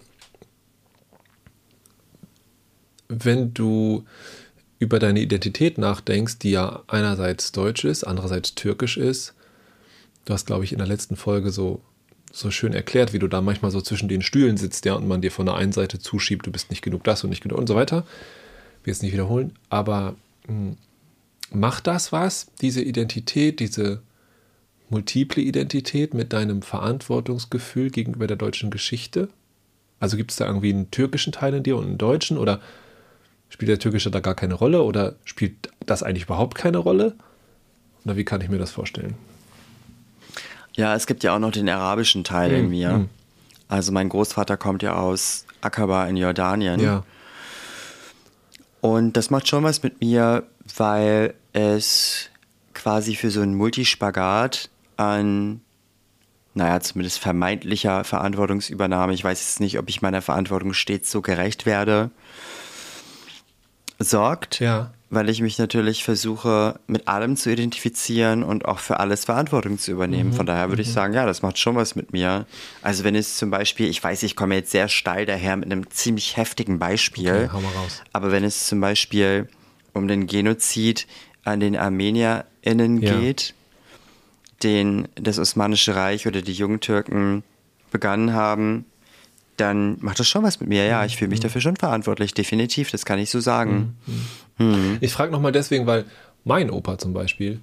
Wenn 3.09 3.53
du 3.55 4.05
über 4.79 4.99
deine 4.99 5.21
Identität 5.21 5.79
nachdenkst, 5.79 6.39
die 6.39 6.53
ja 6.53 6.83
einerseits 6.87 7.53
deutsch 7.53 7.85
ist, 7.85 8.05
andererseits 8.05 8.55
türkisch 8.55 8.97
ist, 8.97 9.35
du 10.25 10.33
hast, 10.33 10.47
glaube 10.47 10.65
ich, 10.65 10.73
in 10.73 10.79
der 10.79 10.87
letzten 10.87 11.17
Folge 11.17 11.51
so, 11.51 11.83
so 12.33 12.51
schön 12.51 12.73
erklärt, 12.73 13.13
wie 13.13 13.19
du 13.19 13.29
da 13.29 13.41
manchmal 13.41 13.71
so 13.71 13.81
zwischen 13.81 14.09
den 14.09 14.23
Stühlen 14.23 14.57
sitzt, 14.57 14.85
ja, 14.87 14.95
und 14.95 15.07
man 15.07 15.21
dir 15.21 15.33
von 15.33 15.47
der 15.47 15.57
einen 15.57 15.73
Seite 15.73 15.99
zuschiebt, 15.99 16.47
du 16.47 16.53
bist 16.53 16.71
nicht 16.71 16.83
genug 16.83 17.05
das 17.05 17.25
und 17.25 17.31
nicht 17.31 17.43
genug 17.43 17.59
und 17.59 17.67
so 17.67 17.75
weiter. 17.75 18.07
Ich 18.81 18.87
will 18.87 18.93
es 18.93 19.03
nicht 19.03 19.13
wiederholen, 19.13 19.53
aber 19.69 20.17
mh, 20.47 20.55
hm, 20.55 20.77
macht 21.53 21.87
das 21.87 22.13
was, 22.13 22.47
diese 22.61 22.81
Identität, 22.83 23.61
diese 23.61 24.03
multiple 24.91 25.43
Identität 25.43 26.15
mit 26.15 26.33
deinem 26.33 26.63
Verantwortungsgefühl 26.63 27.91
gegenüber 27.91 28.27
der 28.27 28.37
deutschen 28.37 28.71
Geschichte? 28.71 29.29
Also 30.01 30.17
gibt 30.17 30.31
es 30.31 30.37
da 30.37 30.47
irgendwie 30.47 30.71
einen 30.71 30.91
türkischen 30.91 31.33
Teil 31.33 31.55
in 31.55 31.63
dir 31.63 31.77
und 31.77 31.87
einen 31.87 31.99
deutschen 31.99 32.39
oder 32.39 32.61
spielt 33.49 33.69
der 33.69 33.79
türkische 33.79 34.11
da 34.11 34.21
gar 34.21 34.35
keine 34.35 34.55
Rolle 34.55 34.83
oder 34.83 35.15
spielt 35.25 35.71
das 35.87 36.03
eigentlich 36.03 36.25
überhaupt 36.25 36.57
keine 36.57 36.79
Rolle? 36.79 37.15
Oder 38.05 38.17
wie 38.17 38.25
kann 38.25 38.41
ich 38.41 38.49
mir 38.49 38.59
das 38.59 38.71
vorstellen? 38.71 39.15
Ja, 40.75 40.95
es 40.95 41.07
gibt 41.07 41.23
ja 41.23 41.35
auch 41.35 41.39
noch 41.39 41.51
den 41.51 41.69
arabischen 41.69 42.25
Teil 42.25 42.51
hm, 42.51 42.59
in 42.59 42.71
mir. 42.71 42.91
Hm. 42.91 43.09
Also 43.69 43.93
mein 43.93 44.09
Großvater 44.09 44.57
kommt 44.57 44.83
ja 44.83 44.97
aus 44.97 45.45
Aqaba 45.61 46.07
in 46.07 46.17
Jordanien. 46.17 46.81
Ja. 46.81 47.05
Und 48.81 49.17
das 49.17 49.31
macht 49.31 49.49
schon 49.49 49.63
was 49.63 49.83
mit 49.83 50.01
mir, 50.01 50.45
weil 50.77 51.35
es 51.53 52.31
quasi 52.73 53.15
für 53.15 53.31
so 53.31 53.43
einen 53.43 53.55
Multispagat 53.55 54.71
an, 55.01 55.63
naja, 56.55 56.81
zumindest 56.81 57.19
vermeintlicher 57.19 58.05
Verantwortungsübernahme, 58.05 59.15
ich 59.15 59.25
weiß 59.25 59.41
jetzt 59.41 59.61
nicht, 59.61 59.79
ob 59.79 59.89
ich 59.89 60.03
meiner 60.03 60.23
Verantwortung 60.23 60.75
stets 60.75 61.11
so 61.11 61.23
gerecht 61.23 61.65
werde, 61.65 62.11
sorgt. 63.99 64.61
Ja. 64.61 64.93
Weil 65.13 65.29
ich 65.29 65.41
mich 65.41 65.59
natürlich 65.59 66.05
versuche, 66.05 66.79
mit 66.87 67.09
allem 67.09 67.37
zu 67.37 67.51
identifizieren 67.51 68.45
und 68.45 68.65
auch 68.65 68.79
für 68.79 69.01
alles 69.01 69.25
Verantwortung 69.25 69.77
zu 69.77 69.91
übernehmen. 69.91 70.31
Mhm. 70.31 70.35
Von 70.35 70.47
daher 70.47 70.69
würde 70.69 70.83
ich 70.83 70.93
sagen, 70.93 71.15
ja, 71.15 71.27
das 71.27 71.43
macht 71.43 71.59
schon 71.59 71.75
was 71.75 71.97
mit 71.97 72.13
mir. 72.13 72.47
Also 72.81 73.03
wenn 73.03 73.17
es 73.17 73.37
zum 73.37 73.51
Beispiel, 73.51 73.89
ich 73.89 74.03
weiß, 74.05 74.23
ich 74.23 74.37
komme 74.37 74.55
jetzt 74.55 74.71
sehr 74.71 74.87
steil 74.89 75.27
daher 75.27 75.57
mit 75.57 75.67
einem 75.67 75.91
ziemlich 75.91 76.37
heftigen 76.37 76.79
Beispiel. 76.79 77.51
Okay. 77.53 77.65
Aber 78.13 78.31
wenn 78.31 78.45
es 78.45 78.69
zum 78.69 78.81
Beispiel 78.81 79.49
um 79.95 80.07
den 80.07 80.29
Genozid 80.29 81.09
an 81.43 81.59
den 81.59 81.77
ArmenierInnen 81.77 83.03
Ja. 83.03 83.19
geht, 83.19 83.55
den 84.63 85.09
das 85.15 85.39
Osmanische 85.39 85.95
Reich 85.97 86.27
oder 86.27 86.43
die 86.43 86.53
Jungtürken 86.53 87.43
begangen 87.91 88.33
haben, 88.33 88.85
dann 89.57 89.97
macht 90.01 90.19
das 90.21 90.29
schon 90.29 90.43
was 90.43 90.61
mit 90.61 90.69
mir. 90.69 90.85
Ja, 90.87 91.05
ich 91.05 91.17
fühle 91.17 91.29
Mhm. 91.29 91.33
mich 91.33 91.41
dafür 91.41 91.61
schon 91.61 91.77
verantwortlich, 91.77 92.33
definitiv, 92.35 92.91
das 92.91 93.05
kann 93.05 93.19
ich 93.19 93.31
so 93.31 93.41
sagen. 93.41 93.97
Ich 95.01 95.13
frage 95.13 95.33
nochmal 95.33 95.53
deswegen, 95.53 95.87
weil 95.87 96.05
mein 96.45 96.71
Opa 96.71 96.99
zum 96.99 97.13
Beispiel, 97.13 97.61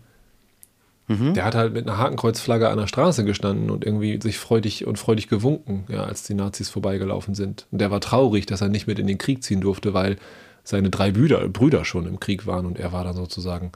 der 1.09 1.45
hat 1.45 1.55
halt 1.55 1.73
mit 1.73 1.87
einer 1.87 1.97
Hakenkreuzflagge 1.97 2.67
an 2.69 2.77
der 2.77 2.87
Straße 2.87 3.23
gestanden 3.23 3.69
und 3.69 3.85
irgendwie 3.85 4.19
sich 4.21 4.37
freudig 4.37 4.85
und 4.85 4.99
freudig 4.99 5.29
gewunken, 5.29 5.85
ja, 5.87 6.03
als 6.03 6.23
die 6.23 6.33
Nazis 6.33 6.69
vorbeigelaufen 6.69 7.33
sind. 7.33 7.65
Und 7.71 7.79
der 7.79 7.91
war 7.91 8.01
traurig, 8.01 8.45
dass 8.45 8.59
er 8.59 8.67
nicht 8.67 8.87
mit 8.87 8.99
in 8.99 9.07
den 9.07 9.17
Krieg 9.17 9.41
ziehen 9.41 9.61
durfte, 9.61 9.93
weil 9.93 10.17
seine 10.65 10.89
drei 10.89 11.11
Brüder, 11.11 11.47
Brüder 11.47 11.85
schon 11.85 12.07
im 12.07 12.19
Krieg 12.19 12.45
waren 12.45 12.65
und 12.65 12.77
er 12.77 12.91
war 12.91 13.05
dann 13.05 13.15
sozusagen 13.15 13.71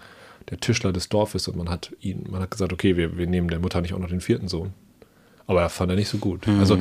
der 0.50 0.60
Tischler 0.60 0.92
des 0.92 1.10
Dorfes 1.10 1.48
und 1.48 1.56
man 1.58 1.70
hat 1.70 1.92
ihn, 2.02 2.26
man 2.30 2.42
hat 2.42 2.52
gesagt, 2.52 2.74
okay, 2.74 2.98
wir, 2.98 3.18
wir 3.18 3.28
nehmen 3.28 3.48
der 3.50 3.60
Mutter 3.60 3.82
nicht 3.82 3.94
auch 3.94 4.00
noch 4.00 4.10
den 4.10 4.22
vierten 4.22 4.48
Sohn. 4.48 4.74
Aber 5.48 5.62
er 5.62 5.70
fand 5.70 5.92
er 5.92 5.96
nicht 5.96 6.10
so 6.10 6.18
gut. 6.18 6.48
Also 6.48 6.78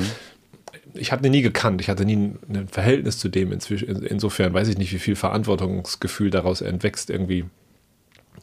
ich 0.95 1.13
habe 1.13 1.23
den 1.23 1.33
nie 1.33 1.43
gekannt, 1.43 1.81
ich 1.81 1.89
hatte 1.89 2.05
nie 2.05 2.35
ein, 2.49 2.69
Verhältnis 2.71 3.19
zu 3.19 3.29
dem. 3.29 3.53
Inzwischen, 3.53 3.89
in- 3.89 4.03
insofern 4.03 4.53
weiß 4.55 4.69
ich 4.69 4.79
nicht, 4.79 4.93
wie 4.93 4.99
viel 4.99 5.17
Verantwortungsgefühl 5.17 6.31
daraus 6.31 6.61
entwächst, 6.61 7.11
irgendwie 7.11 7.45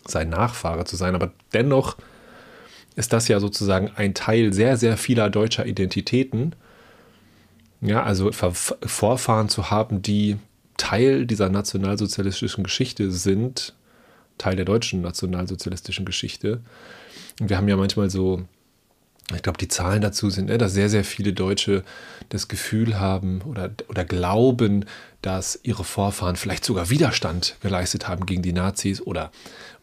sein 0.06 0.30
Nachfahre 0.30 0.86
zu 0.86 0.96
sein. 0.96 1.16
Aber 1.16 1.32
dennoch 1.54 1.98
ist 2.96 3.14
das 3.14 3.28
ja 3.28 3.40
sozusagen 3.40 3.92
ein 3.96 4.14
Teil 4.14 4.54
sehr, 4.54 4.78
sehr 4.78 4.98
vieler 4.98 5.30
deutscher 5.30 5.66
Identitäten. 5.66 6.54
Ja, 7.82 8.04
also 8.04 8.32
Vorfahren 8.32 9.50
zu 9.50 9.70
haben, 9.70 10.02
die 10.02 10.38
Teil 10.78 11.26
dieser 11.26 11.50
nationalsozialistischen 11.50 12.64
Geschichte 12.64 13.12
sind, 13.12 13.74
Teil 14.38 14.56
der 14.56 14.66
deutschen 14.66 15.02
nationalsozialistischen 15.02 16.06
Geschichte. 16.06 16.62
Und 17.40 17.50
wir 17.50 17.58
haben 17.58 17.68
ja 17.68 17.78
manchmal 17.78 18.10
so, 18.10 18.44
ich 19.36 19.42
glaube, 19.42 19.58
die 19.58 19.68
Zahlen 19.68 20.02
dazu 20.02 20.30
sind, 20.30 20.48
ne, 20.48 20.58
dass 20.58 20.74
sehr, 20.74 20.90
sehr 20.90 21.04
viele 21.04 21.34
Deutsche 21.34 21.84
das 22.30 22.48
Gefühl 22.48 23.00
haben 23.00 23.42
oder, 23.42 23.72
oder 23.90 24.06
glauben, 24.06 24.86
dass 25.22 25.60
ihre 25.64 25.84
Vorfahren 25.84 26.36
vielleicht 26.36 26.64
sogar 26.64 26.90
Widerstand 26.90 27.58
geleistet 27.62 28.08
haben 28.08 28.26
gegen 28.26 28.42
die 28.42 28.54
Nazis 28.54 29.02
oder, 29.02 29.32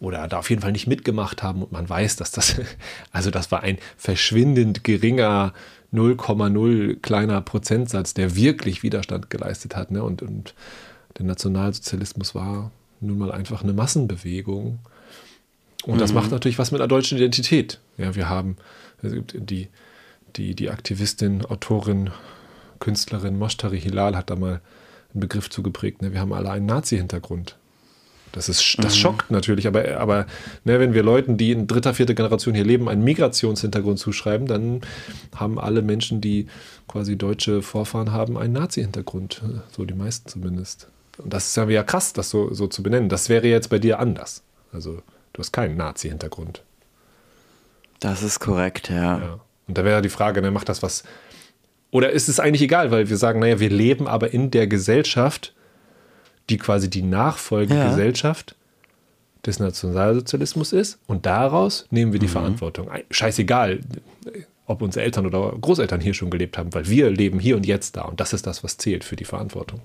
oder 0.00 0.26
da 0.28 0.38
auf 0.38 0.50
jeden 0.50 0.62
Fall 0.62 0.72
nicht 0.72 0.86
mitgemacht 0.86 1.42
haben. 1.42 1.62
Und 1.62 1.72
man 1.72 1.88
weiß, 1.88 2.16
dass 2.16 2.30
das, 2.30 2.56
also 3.12 3.30
das 3.30 3.50
war 3.50 3.62
ein 3.62 3.78
verschwindend 3.96 4.82
geringer 4.82 5.52
0,0 5.92 7.00
kleiner 7.00 7.40
Prozentsatz, 7.40 8.14
der 8.14 8.34
wirklich 8.34 8.82
Widerstand 8.82 9.30
geleistet 9.30 9.76
hat. 9.76 9.90
Ne? 9.90 10.02
Und, 10.02 10.22
und 10.22 10.54
der 11.18 11.26
Nationalsozialismus 11.26 12.34
war 12.34 12.72
nun 13.00 13.18
mal 13.18 13.32
einfach 13.32 13.62
eine 13.62 13.72
Massenbewegung. 13.72 14.78
Und 15.84 16.00
das 16.00 16.14
macht 16.14 16.30
natürlich 16.30 16.58
was 16.58 16.70
mit 16.70 16.80
der 16.80 16.88
deutschen 16.88 17.18
Identität. 17.18 17.80
Ja, 17.98 18.14
wir 18.14 18.28
haben 18.28 18.56
es 19.04 19.12
gibt 19.12 19.34
die, 19.50 19.68
die, 20.36 20.54
die 20.54 20.70
Aktivistin, 20.70 21.44
Autorin, 21.44 22.10
Künstlerin 22.80 23.38
Moshtari 23.38 23.80
Hilal 23.80 24.16
hat 24.16 24.30
da 24.30 24.36
mal 24.36 24.60
einen 25.12 25.20
Begriff 25.20 25.50
zugeprägt. 25.50 26.02
Ne? 26.02 26.12
Wir 26.12 26.20
haben 26.20 26.32
alle 26.32 26.50
einen 26.50 26.66
Nazi-Hintergrund. 26.66 27.56
Das, 28.32 28.48
ist, 28.48 28.76
das 28.82 28.96
schockt 28.96 29.30
natürlich, 29.30 29.68
aber, 29.68 29.96
aber 29.98 30.26
ne, 30.64 30.80
wenn 30.80 30.92
wir 30.92 31.04
Leuten, 31.04 31.36
die 31.36 31.52
in 31.52 31.68
dritter, 31.68 31.94
vierter 31.94 32.14
Generation 32.14 32.52
hier 32.52 32.64
leben, 32.64 32.88
einen 32.88 33.04
Migrationshintergrund 33.04 34.00
zuschreiben, 34.00 34.48
dann 34.48 34.80
haben 35.36 35.60
alle 35.60 35.82
Menschen, 35.82 36.20
die 36.20 36.48
quasi 36.88 37.16
deutsche 37.16 37.62
Vorfahren 37.62 38.10
haben, 38.10 38.36
einen 38.36 38.54
Nazi-Hintergrund. 38.54 39.40
So 39.70 39.84
die 39.84 39.94
meisten 39.94 40.28
zumindest. 40.28 40.88
Und 41.18 41.32
das 41.32 41.48
ist 41.48 41.56
ja 41.56 41.68
wieder 41.68 41.84
krass, 41.84 42.12
das 42.12 42.30
so, 42.30 42.52
so 42.52 42.66
zu 42.66 42.82
benennen. 42.82 43.08
Das 43.08 43.28
wäre 43.28 43.46
jetzt 43.46 43.70
bei 43.70 43.78
dir 43.78 43.98
anders. 43.98 44.42
Also 44.72 45.02
du 45.32 45.38
hast 45.38 45.52
keinen 45.52 45.76
Nazi-Hintergrund. 45.76 46.62
Das 48.00 48.22
ist 48.22 48.40
korrekt, 48.40 48.90
ja. 48.90 49.18
Ja. 49.18 49.40
Und 49.66 49.78
da 49.78 49.84
wäre 49.84 50.02
die 50.02 50.08
Frage, 50.08 50.42
ne, 50.42 50.50
macht 50.50 50.68
das 50.68 50.82
was? 50.82 51.04
Oder 51.90 52.10
ist 52.10 52.28
es 52.28 52.40
eigentlich 52.40 52.62
egal, 52.62 52.90
weil 52.90 53.08
wir 53.08 53.16
sagen, 53.16 53.40
naja, 53.40 53.60
wir 53.60 53.70
leben 53.70 54.08
aber 54.08 54.34
in 54.34 54.50
der 54.50 54.66
Gesellschaft, 54.66 55.54
die 56.50 56.58
quasi 56.58 56.90
die 56.90 57.02
Nachfolgegesellschaft 57.02 58.56
des 59.46 59.60
Nationalsozialismus 59.60 60.72
ist 60.72 60.98
und 61.06 61.26
daraus 61.26 61.86
nehmen 61.90 62.12
wir 62.12 62.20
die 62.20 62.28
Verantwortung. 62.28 62.90
Ei, 62.90 63.04
Scheißegal, 63.10 63.80
ob 64.66 64.82
unsere 64.82 65.04
Eltern 65.04 65.26
oder 65.26 65.54
Großeltern 65.60 66.00
hier 66.00 66.14
schon 66.14 66.30
gelebt 66.30 66.58
haben, 66.58 66.74
weil 66.74 66.88
wir 66.88 67.10
leben 67.10 67.38
hier 67.38 67.56
und 67.56 67.66
jetzt 67.66 67.96
da 67.96 68.02
und 68.02 68.20
das 68.20 68.32
ist 68.32 68.46
das, 68.46 68.64
was 68.64 68.76
zählt 68.76 69.04
für 69.04 69.16
die 69.16 69.24
Verantwortung. 69.24 69.80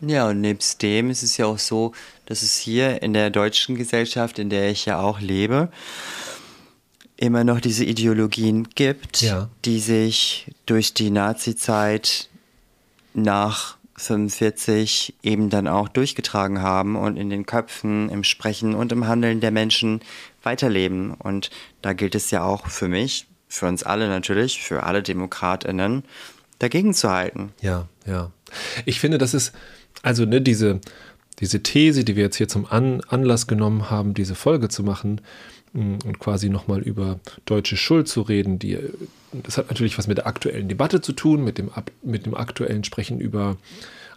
Ja, 0.00 0.28
und 0.28 0.40
nebst 0.40 0.82
dem 0.82 1.10
ist 1.10 1.22
es 1.22 1.36
ja 1.36 1.46
auch 1.46 1.58
so, 1.58 1.92
dass 2.26 2.42
es 2.42 2.56
hier 2.56 3.02
in 3.02 3.12
der 3.12 3.30
deutschen 3.30 3.74
Gesellschaft, 3.76 4.38
in 4.38 4.48
der 4.50 4.70
ich 4.70 4.86
ja 4.86 5.00
auch 5.00 5.20
lebe, 5.20 5.70
immer 7.16 7.44
noch 7.44 7.60
diese 7.60 7.84
Ideologien 7.84 8.68
gibt, 8.74 9.20
Ja. 9.20 9.50
die 9.64 9.78
sich 9.78 10.46
durch 10.66 10.94
die 10.94 11.10
Nazi-Zeit 11.10 12.28
nach 13.12 13.76
45 13.96 15.14
eben 15.22 15.50
dann 15.50 15.68
auch 15.68 15.88
durchgetragen 15.88 16.62
haben 16.62 16.96
und 16.96 17.18
in 17.18 17.28
den 17.28 17.44
Köpfen, 17.44 18.08
im 18.08 18.24
Sprechen 18.24 18.74
und 18.74 18.92
im 18.92 19.06
Handeln 19.06 19.40
der 19.40 19.50
Menschen 19.50 20.00
weiterleben. 20.42 21.12
Und 21.12 21.50
da 21.82 21.92
gilt 21.92 22.14
es 22.14 22.30
ja 22.30 22.42
auch 22.42 22.68
für 22.68 22.88
mich, 22.88 23.26
für 23.48 23.66
uns 23.66 23.82
alle 23.82 24.08
natürlich, 24.08 24.62
für 24.62 24.84
alle 24.84 25.02
DemokratInnen, 25.02 26.04
dagegen 26.58 26.94
zu 26.94 27.10
halten. 27.10 27.52
Ja, 27.60 27.88
ja. 28.06 28.30
Ich 28.86 29.00
finde, 29.00 29.18
das 29.18 29.34
ist, 29.34 29.52
also 30.02 30.24
ne, 30.24 30.40
diese, 30.40 30.80
diese 31.40 31.62
These, 31.62 32.04
die 32.04 32.16
wir 32.16 32.24
jetzt 32.24 32.36
hier 32.36 32.48
zum 32.48 32.66
An 32.66 33.00
Anlass 33.08 33.46
genommen 33.46 33.90
haben, 33.90 34.14
diese 34.14 34.34
Folge 34.34 34.68
zu 34.68 34.82
machen 34.82 35.20
mh, 35.72 35.98
und 36.04 36.18
quasi 36.18 36.48
nochmal 36.48 36.80
über 36.80 37.20
deutsche 37.44 37.76
Schuld 37.76 38.08
zu 38.08 38.22
reden, 38.22 38.58
die, 38.58 38.78
das 39.32 39.58
hat 39.58 39.68
natürlich 39.68 39.98
was 39.98 40.06
mit 40.06 40.18
der 40.18 40.26
aktuellen 40.26 40.68
Debatte 40.68 41.00
zu 41.00 41.12
tun, 41.12 41.44
mit 41.44 41.58
dem, 41.58 41.70
mit 42.02 42.26
dem 42.26 42.34
aktuellen 42.34 42.84
Sprechen 42.84 43.20
über 43.20 43.56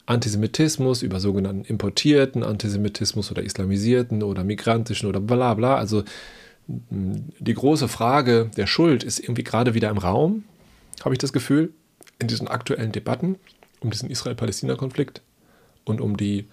Antisemitismus, 0.05 1.01
über 1.01 1.19
sogenannten 1.19 1.63
importierten 1.63 2.43
Antisemitismus 2.43 3.31
oder 3.31 3.43
islamisierten 3.43 4.21
oder 4.21 4.43
migrantischen 4.43 5.07
oder 5.07 5.21
bla 5.21 5.53
bla. 5.53 5.77
Also 5.77 6.03
mh, 6.67 7.19
die 7.39 7.53
große 7.53 7.87
Frage 7.87 8.51
der 8.57 8.67
Schuld 8.67 9.03
ist 9.03 9.19
irgendwie 9.19 9.43
gerade 9.43 9.73
wieder 9.73 9.89
im 9.89 9.97
Raum, 9.97 10.43
habe 11.03 11.15
ich 11.15 11.19
das 11.19 11.33
Gefühl, 11.33 11.71
in 12.19 12.27
diesen 12.27 12.47
aktuellen 12.47 12.91
Debatten 12.91 13.37
um 13.79 13.91
diesen 13.91 14.09
Israel-Palästina-Konflikt 14.09 15.21
und 15.85 16.01
um 16.01 16.17
die 16.17 16.47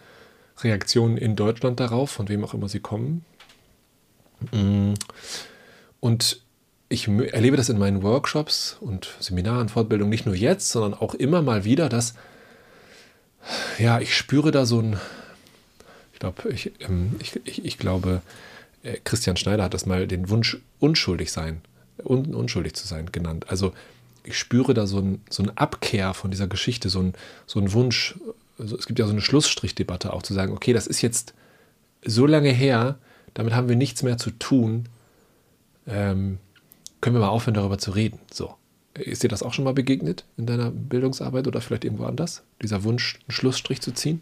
Reaktionen 0.62 1.16
in 1.16 1.36
Deutschland 1.36 1.80
darauf, 1.80 2.10
von 2.10 2.28
wem 2.28 2.44
auch 2.44 2.54
immer 2.54 2.68
sie 2.68 2.80
kommen. 2.80 3.24
Mm. 4.52 4.94
Und 6.00 6.42
ich 6.88 7.06
erlebe 7.08 7.56
das 7.56 7.68
in 7.68 7.78
meinen 7.78 8.02
Workshops 8.02 8.76
und 8.80 9.14
Seminaren, 9.20 9.68
Fortbildungen 9.68 10.10
nicht 10.10 10.26
nur 10.26 10.34
jetzt, 10.34 10.70
sondern 10.70 10.94
auch 10.94 11.14
immer 11.14 11.40
mal 11.40 11.64
wieder, 11.64 11.88
dass 11.88 12.14
ja, 13.78 14.00
ich 14.00 14.14
spüre 14.14 14.50
da 14.50 14.66
so 14.66 14.80
ein, 14.80 14.98
ich 16.12 16.18
glaube, 16.18 16.48
ich, 16.50 16.72
ähm, 16.80 17.16
ich, 17.20 17.40
ich, 17.44 17.64
ich 17.64 17.78
glaube, 17.78 18.22
äh, 18.82 18.98
Christian 19.04 19.36
Schneider 19.36 19.64
hat 19.64 19.74
das 19.74 19.86
mal 19.86 20.06
den 20.06 20.28
Wunsch 20.28 20.58
unschuldig 20.78 21.32
sein, 21.32 21.62
un, 22.04 22.34
unschuldig 22.34 22.74
zu 22.74 22.86
sein 22.86 23.12
genannt. 23.12 23.46
Also 23.48 23.72
ich 24.24 24.38
spüre 24.38 24.74
da 24.74 24.86
so 24.86 24.98
ein, 24.98 25.22
so 25.30 25.42
eine 25.42 25.56
Abkehr 25.56 26.12
von 26.14 26.30
dieser 26.30 26.46
Geschichte, 26.46 26.90
so 26.90 27.00
ein, 27.00 27.14
so 27.46 27.60
ein 27.60 27.72
Wunsch, 27.72 28.16
also 28.60 28.76
es 28.76 28.86
gibt 28.86 28.98
ja 28.98 29.06
so 29.06 29.12
eine 29.12 29.20
Schlussstrichdebatte 29.20 30.12
auch 30.12 30.22
zu 30.22 30.34
sagen, 30.34 30.52
okay, 30.52 30.72
das 30.72 30.86
ist 30.86 31.02
jetzt 31.02 31.34
so 32.04 32.26
lange 32.26 32.50
her, 32.50 32.98
damit 33.34 33.54
haben 33.54 33.68
wir 33.68 33.76
nichts 33.76 34.02
mehr 34.02 34.18
zu 34.18 34.30
tun, 34.30 34.88
ähm, 35.86 36.38
können 37.00 37.16
wir 37.16 37.20
mal 37.20 37.28
aufhören, 37.28 37.54
darüber 37.54 37.78
zu 37.78 37.90
reden. 37.92 38.18
So. 38.32 38.54
Ist 38.94 39.22
dir 39.22 39.28
das 39.28 39.42
auch 39.42 39.52
schon 39.54 39.64
mal 39.64 39.72
begegnet 39.72 40.24
in 40.36 40.46
deiner 40.46 40.70
Bildungsarbeit 40.70 41.46
oder 41.46 41.60
vielleicht 41.60 41.84
irgendwo 41.84 42.04
anders? 42.04 42.42
Dieser 42.60 42.82
Wunsch, 42.84 43.18
einen 43.26 43.32
Schlussstrich 43.32 43.80
zu 43.80 43.92
ziehen? 43.92 44.20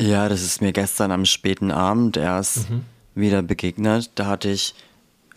Ja, 0.00 0.28
das 0.28 0.42
ist 0.42 0.60
mir 0.60 0.72
gestern 0.72 1.10
am 1.10 1.24
späten 1.24 1.70
Abend 1.70 2.16
erst 2.16 2.70
Mhm. 2.70 2.82
wieder 3.14 3.42
begegnet. 3.42 4.10
Da 4.14 4.26
hatte 4.26 4.50
ich 4.50 4.74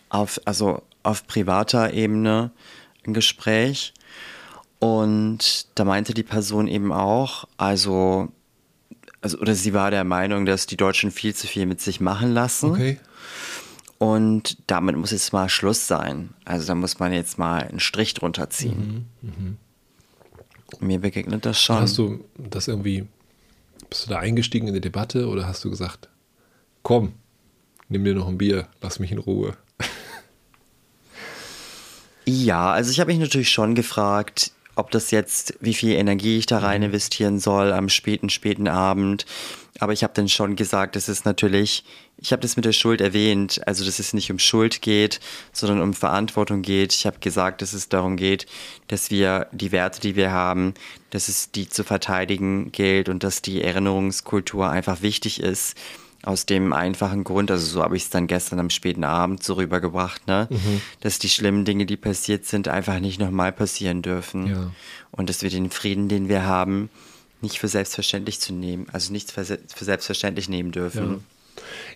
auf, 0.10 0.40
also 0.46 0.82
auf 1.04 1.28
privater 1.28 1.94
Ebene 1.94 2.52
ein 3.06 3.14
Gespräch. 3.14 3.94
Und 4.86 5.66
da 5.74 5.84
meinte 5.84 6.14
die 6.14 6.22
Person 6.22 6.68
eben 6.68 6.92
auch, 6.92 7.46
also, 7.58 8.28
also, 9.20 9.40
oder 9.40 9.56
sie 9.56 9.74
war 9.74 9.90
der 9.90 10.04
Meinung, 10.04 10.46
dass 10.46 10.68
die 10.68 10.78
Deutschen 10.78 11.10
viel 11.10 11.34
zu 11.34 11.48
viel 11.48 11.66
mit 11.66 11.82
sich 11.82 12.00
machen 12.02 12.36
lassen. 12.36 12.70
Okay. 12.70 13.00
Und 13.98 14.58
damit 14.68 14.96
muss 14.96 15.10
jetzt 15.10 15.34
mal 15.34 15.50
Schluss 15.50 15.88
sein. 15.88 16.36
Also 16.44 16.68
da 16.68 16.76
muss 16.76 17.00
man 17.00 17.14
jetzt 17.14 17.40
mal 17.40 17.64
einen 17.64 17.80
Strich 17.80 18.14
drunter 18.14 18.52
ziehen. 18.52 19.08
Mhm, 19.22 19.58
Mir 20.80 21.00
begegnet 21.00 21.48
das 21.48 21.60
schon. 21.60 21.78
Hast 21.78 21.98
du 21.98 22.24
das 22.38 22.68
irgendwie, 22.68 23.08
bist 23.90 24.06
du 24.06 24.12
da 24.12 24.20
eingestiegen 24.20 24.68
in 24.68 24.76
die 24.76 24.82
Debatte 24.82 25.28
oder 25.28 25.48
hast 25.48 25.64
du 25.64 25.72
gesagt, 25.72 26.10
komm, 26.84 27.14
nimm 27.90 28.04
dir 28.04 28.14
noch 28.14 28.28
ein 28.28 28.38
Bier, 28.38 28.68
lass 28.82 29.00
mich 29.00 29.12
in 29.12 29.18
Ruhe? 29.18 29.58
Ja, 32.28 32.72
also 32.72 32.90
ich 32.90 33.00
habe 33.00 33.12
mich 33.12 33.20
natürlich 33.20 33.52
schon 33.52 33.76
gefragt, 33.76 34.52
ob 34.76 34.92
das 34.92 35.12
jetzt, 35.12 35.56
wie 35.62 35.74
viel 35.74 35.92
Energie 35.92 36.38
ich 36.38 36.46
da 36.46 36.60
rein 36.60 36.82
Mhm. 36.82 36.86
investieren 36.88 37.40
soll 37.40 37.72
am 37.72 37.90
späten, 37.90 38.30
späten 38.30 38.68
Abend. 38.68 39.26
Aber 39.80 39.92
ich 39.92 40.04
habe 40.04 40.14
dann 40.14 40.30
schon 40.30 40.56
gesagt, 40.56 40.96
es 40.96 41.10
ist 41.10 41.26
natürlich, 41.26 41.84
ich 42.18 42.32
habe 42.32 42.42
das 42.42 42.56
mit 42.56 42.64
der 42.64 42.72
Schuld 42.72 43.02
erwähnt, 43.02 43.62
also 43.68 43.84
dass 43.84 44.00
es 44.00 44.14
nicht 44.14 44.32
um 44.32 44.40
Schuld 44.40 44.82
geht, 44.82 45.20
sondern 45.52 45.82
um 45.82 45.94
Verantwortung 45.94 46.62
geht. 46.62 46.94
Ich 46.94 47.06
habe 47.06 47.20
gesagt, 47.20 47.62
dass 47.62 47.74
es 47.74 47.90
darum 47.90 48.16
geht, 48.16 48.46
dass 48.88 49.12
wir 49.12 49.48
die 49.52 49.74
Werte, 49.74 50.00
die 50.00 50.16
wir 50.16 50.32
haben, 50.32 50.74
dass 51.10 51.28
es 51.28 51.52
die 51.52 51.68
zu 51.68 51.84
verteidigen 51.84 52.72
gilt 52.72 53.10
und 53.10 53.24
dass 53.24 53.42
die 53.42 53.62
Erinnerungskultur 53.62 54.70
einfach 54.70 55.02
wichtig 55.02 55.42
ist. 55.42 55.76
Aus 56.26 56.48
dem 56.48 56.74
einfachen 56.74 57.24
Grund, 57.24 57.52
also 57.52 57.66
so 57.66 57.84
habe 57.84 57.96
ich 57.96 58.04
es 58.04 58.10
dann 58.10 58.26
gestern 58.26 58.60
am 58.60 58.72
späten 58.72 59.04
Abend 59.04 59.44
so 59.44 59.54
rübergebracht, 59.54 60.26
ne? 60.28 60.50
dass 61.02 61.20
die 61.20 61.30
schlimmen 61.30 61.66
Dinge, 61.66 61.86
die 61.86 61.98
passiert 61.98 62.46
sind, 62.46 62.68
einfach 62.68 63.00
nicht 63.00 63.20
nochmal 63.20 63.52
passieren 63.52 64.02
dürfen. 64.02 64.48
Ja. 64.48 64.72
Und 65.12 65.30
dass 65.30 65.44
wir 65.44 65.52
den 65.52 65.70
Frieden, 65.70 66.10
den 66.10 66.28
wir 66.28 66.46
haben, 66.46 66.90
nicht 67.42 67.60
für 67.60 67.68
selbstverständlich 67.68 68.40
zu 68.40 68.54
nehmen, 68.54 68.88
also 68.92 69.14
nicht 69.14 69.32
für, 69.32 69.44
se- 69.46 69.60
für 69.68 69.86
selbstverständlich 69.86 70.50
nehmen 70.50 70.72
dürfen. 70.72 71.24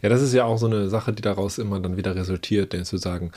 Ja, 0.03 0.09
das 0.09 0.21
ist 0.21 0.33
ja 0.33 0.43
auch 0.45 0.57
so 0.57 0.67
eine 0.67 0.89
Sache, 0.89 1.11
die 1.11 1.23
daraus 1.23 1.57
immer 1.57 1.79
dann 1.79 1.97
wieder 1.97 2.15
resultiert, 2.15 2.71
denn 2.73 2.85
zu 2.85 2.97
sagen, 2.97 3.31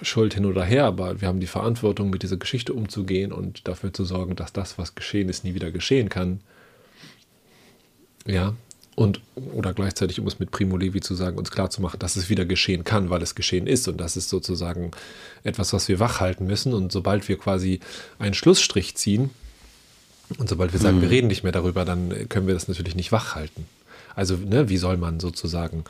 Schuld 0.00 0.34
hin 0.34 0.46
oder 0.46 0.64
her, 0.64 0.86
aber 0.86 1.20
wir 1.20 1.28
haben 1.28 1.38
die 1.38 1.46
Verantwortung, 1.46 2.08
mit 2.10 2.22
dieser 2.22 2.38
Geschichte 2.38 2.72
umzugehen 2.72 3.30
und 3.30 3.68
dafür 3.68 3.92
zu 3.92 4.04
sorgen, 4.04 4.34
dass 4.36 4.52
das, 4.54 4.78
was 4.78 4.94
geschehen 4.94 5.28
ist, 5.28 5.44
nie 5.44 5.54
wieder 5.54 5.70
geschehen 5.70 6.08
kann. 6.08 6.40
Ja, 8.26 8.54
und 8.94 9.20
oder 9.54 9.72
gleichzeitig, 9.72 10.20
um 10.20 10.26
es 10.26 10.38
mit 10.38 10.50
Primo 10.50 10.76
Levi 10.76 11.00
zu 11.00 11.14
sagen, 11.14 11.38
uns 11.38 11.50
klarzumachen, 11.50 11.98
dass 11.98 12.16
es 12.16 12.28
wieder 12.28 12.44
geschehen 12.44 12.84
kann, 12.84 13.08
weil 13.10 13.22
es 13.22 13.34
geschehen 13.34 13.66
ist. 13.66 13.88
Und 13.88 13.98
das 13.98 14.16
ist 14.16 14.28
sozusagen 14.28 14.90
etwas, 15.44 15.72
was 15.72 15.88
wir 15.88 15.98
wachhalten 15.98 16.46
müssen. 16.46 16.74
Und 16.74 16.92
sobald 16.92 17.28
wir 17.28 17.38
quasi 17.38 17.80
einen 18.18 18.34
Schlussstrich 18.34 18.94
ziehen, 18.96 19.30
und 20.38 20.48
sobald 20.48 20.72
wir 20.72 20.80
sagen, 20.80 21.02
wir 21.02 21.10
reden 21.10 21.26
nicht 21.26 21.42
mehr 21.42 21.52
darüber, 21.52 21.84
dann 21.84 22.28
können 22.28 22.46
wir 22.46 22.54
das 22.54 22.68
natürlich 22.68 22.94
nicht 22.94 23.12
wachhalten. 23.12 23.66
Also, 24.14 24.36
ne, 24.36 24.68
wie 24.68 24.76
soll 24.76 24.96
man 24.96 25.20
sozusagen 25.20 25.84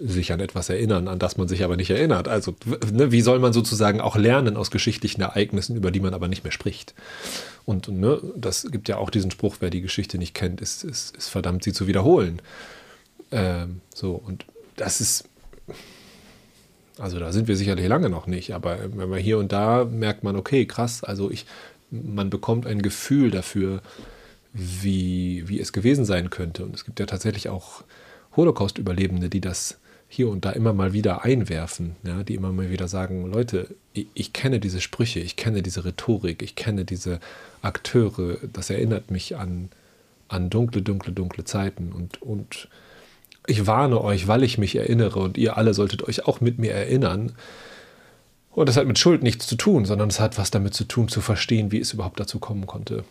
sich 0.00 0.32
an 0.32 0.40
etwas 0.40 0.68
erinnern, 0.68 1.08
an 1.08 1.18
das 1.18 1.36
man 1.36 1.48
sich 1.48 1.64
aber 1.64 1.76
nicht 1.76 1.90
erinnert? 1.90 2.28
Also, 2.28 2.54
ne, 2.92 3.12
wie 3.12 3.20
soll 3.20 3.38
man 3.38 3.52
sozusagen 3.52 4.00
auch 4.00 4.16
lernen 4.16 4.56
aus 4.56 4.70
geschichtlichen 4.70 5.20
Ereignissen, 5.20 5.76
über 5.76 5.90
die 5.90 6.00
man 6.00 6.14
aber 6.14 6.28
nicht 6.28 6.44
mehr 6.44 6.52
spricht? 6.52 6.94
Und 7.64 7.88
ne, 7.88 8.20
das 8.36 8.70
gibt 8.70 8.88
ja 8.88 8.98
auch 8.98 9.10
diesen 9.10 9.30
Spruch, 9.30 9.56
wer 9.60 9.70
die 9.70 9.80
Geschichte 9.80 10.18
nicht 10.18 10.34
kennt, 10.34 10.60
ist, 10.60 10.84
ist, 10.84 11.16
ist 11.16 11.28
verdammt, 11.28 11.64
sie 11.64 11.72
zu 11.72 11.86
wiederholen. 11.86 12.40
Ähm, 13.32 13.80
so, 13.94 14.12
und 14.12 14.46
das 14.76 15.00
ist, 15.00 15.28
also 16.98 17.18
da 17.18 17.32
sind 17.32 17.48
wir 17.48 17.56
sicherlich 17.56 17.86
lange 17.88 18.08
noch 18.08 18.26
nicht, 18.26 18.54
aber 18.54 18.78
wenn 18.94 19.08
man 19.08 19.18
hier 19.18 19.38
und 19.38 19.52
da 19.52 19.84
merkt 19.84 20.22
man, 20.22 20.36
okay, 20.36 20.66
krass, 20.66 21.02
also 21.04 21.30
ich, 21.30 21.46
man 21.90 22.30
bekommt 22.30 22.66
ein 22.66 22.82
Gefühl 22.82 23.30
dafür, 23.30 23.82
wie, 24.52 25.44
wie 25.48 25.60
es 25.60 25.72
gewesen 25.72 26.04
sein 26.04 26.30
könnte. 26.30 26.64
Und 26.64 26.74
es 26.74 26.84
gibt 26.84 26.98
ja 26.98 27.06
tatsächlich 27.06 27.48
auch 27.48 27.84
Holocaust-Überlebende, 28.36 29.28
die 29.28 29.40
das 29.40 29.78
hier 30.08 30.28
und 30.28 30.44
da 30.44 30.50
immer 30.50 30.72
mal 30.72 30.92
wieder 30.92 31.24
einwerfen, 31.24 31.96
ja, 32.04 32.22
die 32.22 32.34
immer 32.34 32.52
mal 32.52 32.70
wieder 32.70 32.88
sagen, 32.88 33.30
Leute, 33.30 33.74
ich, 33.92 34.06
ich 34.14 34.32
kenne 34.32 34.60
diese 34.60 34.80
Sprüche, 34.80 35.20
ich 35.20 35.36
kenne 35.36 35.62
diese 35.62 35.84
Rhetorik, 35.84 36.42
ich 36.42 36.54
kenne 36.54 36.84
diese 36.84 37.18
Akteure, 37.62 38.38
das 38.52 38.70
erinnert 38.70 39.10
mich 39.10 39.36
an, 39.36 39.70
an 40.28 40.48
dunkle, 40.48 40.82
dunkle, 40.82 41.12
dunkle 41.12 41.44
Zeiten 41.44 41.92
und, 41.92 42.22
und 42.22 42.68
ich 43.46 43.66
warne 43.66 44.00
euch, 44.00 44.28
weil 44.28 44.42
ich 44.42 44.58
mich 44.58 44.76
erinnere 44.76 45.20
und 45.20 45.38
ihr 45.38 45.56
alle 45.56 45.74
solltet 45.74 46.02
euch 46.04 46.26
auch 46.26 46.40
mit 46.40 46.58
mir 46.58 46.72
erinnern. 46.72 47.32
Und 48.52 48.68
das 48.68 48.76
hat 48.76 48.86
mit 48.86 48.98
Schuld 48.98 49.22
nichts 49.22 49.46
zu 49.46 49.56
tun, 49.56 49.84
sondern 49.84 50.08
es 50.08 50.18
hat 50.18 50.38
was 50.38 50.50
damit 50.50 50.74
zu 50.74 50.84
tun, 50.84 51.08
zu 51.08 51.20
verstehen, 51.20 51.70
wie 51.72 51.78
es 51.78 51.92
überhaupt 51.92 52.18
dazu 52.18 52.38
kommen 52.38 52.66
konnte. 52.66 53.04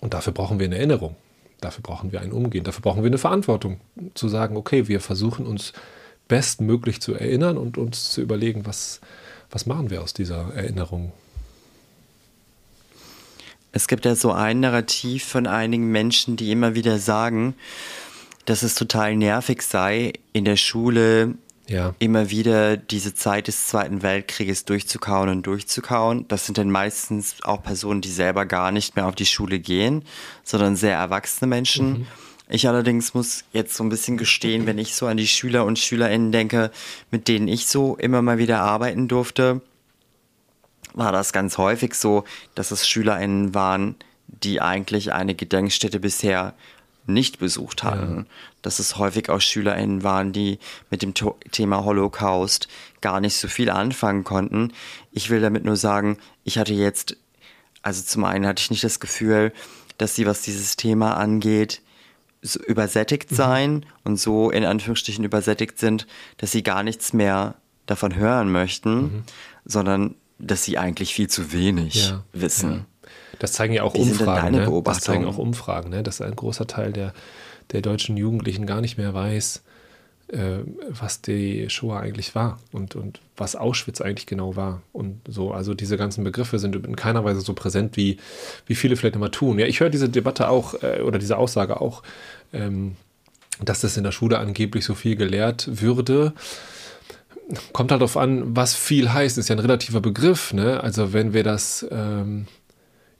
Und 0.00 0.14
dafür 0.14 0.32
brauchen 0.32 0.58
wir 0.58 0.66
eine 0.66 0.76
Erinnerung. 0.76 1.16
Dafür 1.62 1.82
brauchen 1.82 2.12
wir 2.12 2.20
ein 2.20 2.32
Umgehen. 2.32 2.64
Dafür 2.64 2.82
brauchen 2.82 3.02
wir 3.02 3.08
eine 3.08 3.18
Verantwortung. 3.18 3.80
Zu 4.14 4.28
sagen, 4.28 4.56
okay, 4.56 4.88
wir 4.88 5.00
versuchen 5.00 5.46
uns 5.46 5.72
bestmöglich 6.28 7.00
zu 7.00 7.14
erinnern 7.14 7.56
und 7.56 7.78
uns 7.78 8.10
zu 8.10 8.20
überlegen, 8.20 8.66
was, 8.66 9.00
was 9.50 9.66
machen 9.66 9.90
wir 9.90 10.02
aus 10.02 10.12
dieser 10.12 10.54
Erinnerung. 10.54 11.12
Es 13.70 13.88
gibt 13.88 14.04
ja 14.04 14.14
so 14.14 14.32
ein 14.32 14.60
Narrativ 14.60 15.24
von 15.24 15.46
einigen 15.46 15.90
Menschen, 15.90 16.36
die 16.36 16.50
immer 16.50 16.74
wieder 16.74 16.98
sagen, 16.98 17.54
dass 18.44 18.62
es 18.62 18.74
total 18.74 19.16
nervig 19.16 19.62
sei, 19.62 20.12
in 20.32 20.44
der 20.44 20.56
Schule 20.56 21.34
Ja. 21.68 21.94
immer 21.98 22.28
wieder 22.30 22.76
diese 22.76 23.14
Zeit 23.14 23.46
des 23.46 23.66
Zweiten 23.68 24.02
Weltkrieges 24.02 24.64
durchzukauen 24.64 25.28
und 25.28 25.46
durchzukauen. 25.46 26.26
Das 26.28 26.44
sind 26.46 26.58
dann 26.58 26.70
meistens 26.70 27.36
auch 27.44 27.62
Personen, 27.62 28.00
die 28.00 28.10
selber 28.10 28.46
gar 28.46 28.72
nicht 28.72 28.96
mehr 28.96 29.06
auf 29.06 29.14
die 29.14 29.26
Schule 29.26 29.60
gehen, 29.60 30.04
sondern 30.42 30.76
sehr 30.76 30.96
erwachsene 30.96 31.48
Menschen. 31.48 32.06
Ich 32.48 32.68
allerdings 32.68 33.14
muss 33.14 33.44
jetzt 33.52 33.74
so 33.74 33.84
ein 33.84 33.88
bisschen 33.88 34.18
gestehen, 34.18 34.66
wenn 34.66 34.76
ich 34.76 34.94
so 34.94 35.06
an 35.06 35.16
die 35.16 35.26
Schüler 35.26 35.64
und 35.64 35.78
Schülerinnen 35.78 36.32
denke, 36.32 36.70
mit 37.10 37.28
denen 37.28 37.48
ich 37.48 37.66
so 37.66 37.96
immer 37.96 38.20
mal 38.20 38.36
wieder 38.36 38.60
arbeiten 38.60 39.08
durfte, 39.08 39.62
war 40.92 41.12
das 41.12 41.32
ganz 41.32 41.56
häufig 41.56 41.94
so, 41.94 42.24
dass 42.54 42.70
es 42.70 42.86
SchülerInnen 42.86 43.54
waren, 43.54 43.94
die 44.26 44.60
eigentlich 44.60 45.12
eine 45.12 45.34
Gedenkstätte 45.34 46.00
bisher 46.00 46.54
nicht 47.06 47.38
besucht 47.38 47.82
hatten. 47.82 48.26
Dass 48.62 48.78
es 48.78 48.96
häufig 48.96 49.28
auch 49.28 49.40
SchülerInnen 49.40 50.02
waren, 50.02 50.32
die 50.32 50.58
mit 50.90 51.02
dem 51.02 51.14
Thema 51.50 51.84
Holocaust 51.84 52.68
gar 53.00 53.20
nicht 53.20 53.36
so 53.36 53.48
viel 53.48 53.70
anfangen 53.70 54.24
konnten. 54.24 54.72
Ich 55.10 55.30
will 55.30 55.40
damit 55.40 55.64
nur 55.64 55.76
sagen, 55.76 56.18
ich 56.44 56.58
hatte 56.58 56.74
jetzt, 56.74 57.16
also 57.82 58.02
zum 58.02 58.24
einen 58.24 58.46
hatte 58.46 58.60
ich 58.60 58.70
nicht 58.70 58.84
das 58.84 59.00
Gefühl, 59.00 59.52
dass 59.98 60.14
sie, 60.14 60.26
was 60.26 60.42
dieses 60.42 60.76
Thema 60.76 61.16
angeht, 61.16 61.82
so 62.42 62.58
übersättigt 62.60 63.30
sein 63.30 63.86
und 64.04 64.18
so 64.18 64.50
in 64.50 64.64
Anführungsstrichen 64.64 65.24
übersättigt 65.24 65.78
sind, 65.78 66.06
dass 66.38 66.50
sie 66.50 66.62
gar 66.62 66.82
nichts 66.82 67.12
mehr 67.12 67.54
davon 67.86 68.16
hören 68.16 68.50
möchten, 68.50 69.24
sondern 69.64 70.16
dass 70.38 70.64
sie 70.64 70.76
eigentlich 70.76 71.14
viel 71.14 71.28
zu 71.28 71.52
wenig 71.52 72.08
Ja, 72.08 72.24
wissen. 72.32 72.86
Das 73.38 73.52
zeigen 73.52 73.72
ja 73.74 73.82
auch 73.82 73.94
Wie 73.94 74.00
Umfragen. 74.00 74.56
Ne? 74.56 74.82
Das 74.84 75.00
zeigen 75.00 75.24
auch 75.24 75.38
Umfragen, 75.38 75.90
ne? 75.90 76.02
dass 76.02 76.20
ein 76.20 76.36
großer 76.36 76.66
Teil 76.66 76.92
der, 76.92 77.12
der 77.72 77.80
deutschen 77.80 78.16
Jugendlichen 78.16 78.66
gar 78.66 78.80
nicht 78.80 78.98
mehr 78.98 79.14
weiß, 79.14 79.62
äh, 80.28 80.58
was 80.88 81.22
die 81.22 81.68
Shoah 81.68 82.00
eigentlich 82.00 82.34
war 82.34 82.58
und, 82.72 82.94
und 82.94 83.20
was 83.36 83.56
Auschwitz 83.56 84.00
eigentlich 84.00 84.26
genau 84.26 84.56
war. 84.56 84.82
Und 84.92 85.20
so, 85.28 85.52
also 85.52 85.74
diese 85.74 85.96
ganzen 85.96 86.24
Begriffe 86.24 86.58
sind 86.58 86.74
in 86.76 86.96
keiner 86.96 87.24
Weise 87.24 87.40
so 87.40 87.54
präsent, 87.54 87.96
wie, 87.96 88.18
wie 88.66 88.74
viele 88.74 88.96
vielleicht 88.96 89.16
immer 89.16 89.30
tun. 89.30 89.58
Ja, 89.58 89.66
ich 89.66 89.80
höre 89.80 89.90
diese 89.90 90.08
Debatte 90.08 90.48
auch 90.48 90.82
äh, 90.82 91.02
oder 91.02 91.18
diese 91.18 91.36
Aussage 91.36 91.80
auch, 91.80 92.02
ähm, 92.52 92.96
dass 93.62 93.80
das 93.80 93.96
in 93.96 94.04
der 94.04 94.12
Schule 94.12 94.38
angeblich 94.38 94.84
so 94.84 94.94
viel 94.94 95.16
gelehrt 95.16 95.68
würde 95.80 96.32
kommt 97.72 97.90
halt 97.90 98.00
darauf 98.00 98.16
an, 98.16 98.56
was 98.56 98.74
viel 98.74 99.12
heißt, 99.12 99.38
ist 99.38 99.48
ja 99.48 99.56
ein 99.56 99.60
relativer 99.60 100.00
Begriff. 100.00 100.52
Ne? 100.52 100.82
Also 100.82 101.12
wenn 101.12 101.32
wir 101.32 101.42
das 101.44 101.86
ähm, 101.90 102.46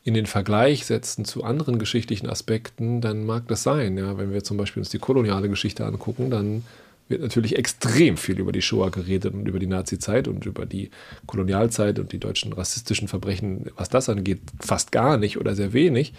in 0.05 0.15
den 0.15 0.27
Vergleich 0.27 0.85
setzen 0.85 1.25
zu 1.25 1.45
anderen 1.45 1.79
geschichtlichen 1.79 2.29
Aspekten, 2.29 3.01
dann 3.01 3.25
mag 3.25 3.47
das 3.49 3.63
sein. 3.63 3.97
Ja? 3.97 4.19
Wenn 4.19 4.33
wir 4.33 4.43
zum 4.43 4.57
Beispiel 4.57 4.81
uns 4.81 4.91
die 4.91 4.99
koloniale 4.99 5.49
Geschichte 5.49 5.87
angucken, 5.87 6.31
dann 6.31 6.65
wird 7.09 7.23
natürlich 7.23 7.57
extrem 7.57 8.17
viel 8.17 8.39
über 8.39 8.53
die 8.53 8.63
Shoah 8.63 8.91
geredet 8.91 9.35
und 9.35 9.47
über 9.47 9.59
die 9.59 9.67
Nazi-Zeit 9.67 10.29
und 10.29 10.45
über 10.47 10.67
die 10.67 10.91
Kolonialzeit 11.27 11.99
und 11.99 12.13
die 12.13 12.19
deutschen 12.19 12.53
rassistischen 12.53 13.07
Verbrechen, 13.07 13.71
was 13.77 13.91
das 13.91 14.09
angeht, 14.09 14.41
fast 14.59 14.93
gar 14.93 15.19
nicht 15.19 15.39
oder 15.39 15.55
sehr 15.55 15.73
wenig. 15.73 16.15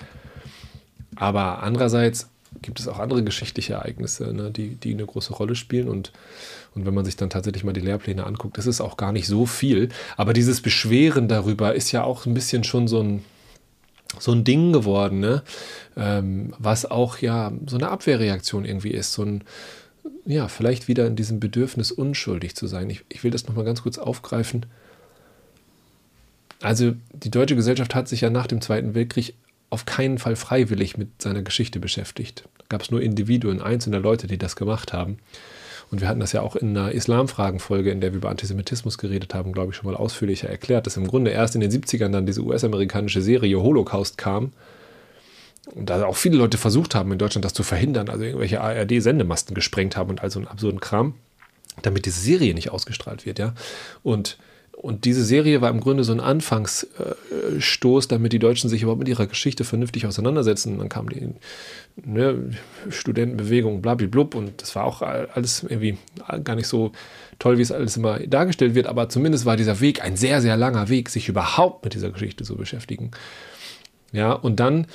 Aber 1.16 1.62
andererseits 1.64 2.30
gibt 2.62 2.80
es 2.80 2.88
auch 2.88 3.00
andere 3.00 3.24
geschichtliche 3.24 3.74
Ereignisse, 3.74 4.34
ne, 4.34 4.52
die, 4.52 4.76
die 4.76 4.94
eine 4.94 5.06
große 5.06 5.34
Rolle 5.34 5.56
spielen. 5.56 5.90
Und, 5.90 6.12
und 6.76 6.86
wenn 6.86 6.94
man 6.94 7.06
sich 7.06 7.16
dann 7.16 7.30
tatsächlich 7.30 7.64
mal 7.64 7.74
die 7.74 7.82
Lehrpläne 7.82 8.26
anguckt, 8.26 8.58
ist 8.58 8.68
es 8.68 8.82
auch 8.82 8.96
gar 8.98 9.12
nicht 9.12 9.28
so 9.28 9.46
viel. 9.46 9.90
Aber 10.16 10.34
dieses 10.34 10.62
Beschweren 10.62 11.28
darüber 11.28 11.74
ist 11.74 11.92
ja 11.92 12.04
auch 12.04 12.26
ein 12.26 12.34
bisschen 12.34 12.64
schon 12.64 12.88
so 12.88 13.02
ein, 13.02 13.24
so 14.20 14.32
ein 14.32 14.44
Ding 14.44 14.74
geworden, 14.74 15.20
ne? 15.20 15.44
ähm, 15.98 16.54
was 16.58 16.90
auch 16.90 17.18
ja 17.20 17.52
so 17.68 17.78
eine 17.78 17.90
Abwehrreaktion 17.90 18.66
irgendwie 18.66 18.92
ist. 18.92 19.14
So 19.14 19.24
ein, 19.24 19.44
ja, 20.26 20.48
vielleicht 20.48 20.88
wieder 20.88 21.06
in 21.08 21.16
diesem 21.16 21.40
Bedürfnis, 21.40 21.92
unschuldig 21.92 22.56
zu 22.56 22.68
sein. 22.68 22.90
Ich, 22.90 23.04
ich 23.10 23.24
will 23.24 23.32
das 23.32 23.48
nochmal 23.48 23.66
ganz 23.66 23.84
kurz 23.84 23.98
aufgreifen. 23.98 24.66
also 26.62 26.94
die 27.12 27.32
deutsche 27.32 27.56
Gesellschaft 27.56 27.96
hat 27.96 28.08
sich 28.08 28.22
ja 28.22 28.30
nach 28.30 28.48
dem 28.48 28.62
Zweiten 28.62 28.96
Weltkrieg 28.96 29.36
auf 29.70 29.86
keinen 29.86 30.20
Fall 30.20 30.36
freiwillig 30.36 30.98
mit 30.98 31.22
seiner 31.22 31.42
Geschichte 31.42 31.80
beschäftigt. 31.80 32.48
Da 32.60 32.66
gab 32.70 32.84
es 32.84 32.92
nur 32.92 33.02
Individuen, 33.02 33.62
einzelne 33.62 33.98
Leute, 33.98 34.28
die 34.28 34.38
das 34.38 34.56
gemacht 34.56 34.94
haben. 34.94 35.18
Und 35.94 36.02
wir 36.02 36.08
hatten 36.08 36.22
das 36.22 36.32
ja 36.32 36.42
auch 36.42 36.56
in 36.56 36.76
einer 36.76 36.92
Islamfragenfolge, 36.92 37.92
in 37.92 38.02
der 38.02 38.14
wir 38.14 38.18
über 38.18 38.32
Antisemitismus 38.32 38.98
geredet 38.98 39.36
haben, 39.36 39.54
glaube 39.54 39.72
ich, 39.72 39.78
schon 39.78 39.86
mal 39.86 39.96
ausführlicher 39.96 40.50
erklärt, 40.50 40.88
dass 40.88 40.98
im 40.98 41.06
Grunde 41.06 41.30
erst 41.30 41.54
in 41.54 41.62
den 41.62 41.70
70ern 41.70 42.10
dann 42.10 42.26
diese 42.26 42.42
US-amerikanische 42.42 43.22
Serie 43.22 43.62
Holocaust 43.62 44.18
kam. 44.18 44.54
Und 45.76 45.92
da 45.92 46.04
auch 46.04 46.16
viele 46.16 46.36
Leute 46.36 46.58
versucht 46.58 46.96
haben, 46.96 47.12
in 47.12 47.20
Deutschland 47.20 47.46
das 47.46 47.54
zu 47.54 47.62
verhindern, 47.62 48.10
also 48.10 48.24
irgendwelche 48.24 48.60
ARD-Sendemasten 48.60 49.54
gesprengt 49.54 49.96
haben 49.96 50.10
und 50.10 50.24
all 50.24 50.32
so 50.32 50.40
einen 50.40 50.48
absurden 50.48 50.80
Kram, 50.80 51.14
damit 51.84 52.08
diese 52.08 52.22
Serie 52.22 52.56
nicht 52.56 52.72
ausgestrahlt 52.72 53.28
wird, 53.28 53.38
ja. 53.38 53.54
Und 54.02 54.40
und 54.84 55.06
diese 55.06 55.24
Serie 55.24 55.62
war 55.62 55.70
im 55.70 55.80
Grunde 55.80 56.04
so 56.04 56.12
ein 56.12 56.20
Anfangsstoß, 56.20 58.10
damit 58.10 58.34
die 58.34 58.40
Deutschen 58.40 58.70
sich 58.70 58.82
überhaupt 58.82 59.00
mit 59.00 59.08
ihrer 59.08 59.28
Geschichte 59.28 59.64
vernünftig 59.64 60.06
auseinandersetzen. 60.06 60.74
Und 60.74 60.80
dann 60.80 60.90
kam 60.90 61.08
die 61.08 61.30
ne, 62.04 62.52
Studentenbewegung, 62.90 63.82
blablablub, 63.82 64.36
und 64.36 64.62
das 64.62 64.76
war 64.76 64.84
auch 64.84 65.02
alles 65.02 65.64
irgendwie 65.64 65.98
gar 66.44 66.56
nicht 66.56 66.68
so 66.68 66.92
toll, 67.40 67.58
wie 67.58 67.62
es 67.62 67.72
alles 67.72 67.96
immer 67.96 68.20
dargestellt 68.20 68.76
wird. 68.76 68.88
Aber 68.88 69.08
zumindest 69.08 69.46
war 69.46 69.56
dieser 69.56 69.80
Weg 69.80 70.04
ein 70.04 70.18
sehr, 70.18 70.42
sehr 70.42 70.58
langer 70.58 70.90
Weg, 70.90 71.08
sich 71.08 71.30
überhaupt 71.30 71.86
mit 71.86 71.94
dieser 71.94 72.12
Geschichte 72.12 72.44
zu 72.44 72.58
beschäftigen. 72.58 73.12
Ja, 74.12 74.34
und 74.34 74.60
dann, 74.60 74.88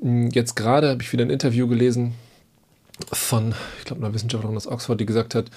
hm, 0.00 0.30
jetzt 0.30 0.56
gerade 0.56 0.88
habe 0.88 1.02
ich 1.02 1.12
wieder 1.12 1.26
ein 1.26 1.30
Interview 1.30 1.68
gelesen 1.68 2.14
von, 3.12 3.54
ich 3.80 3.84
glaube, 3.84 4.02
einer 4.02 4.14
Wissenschaftlerin 4.14 4.56
aus 4.56 4.66
Oxford, 4.66 4.98
die 4.98 5.04
gesagt 5.04 5.34
hat, 5.34 5.50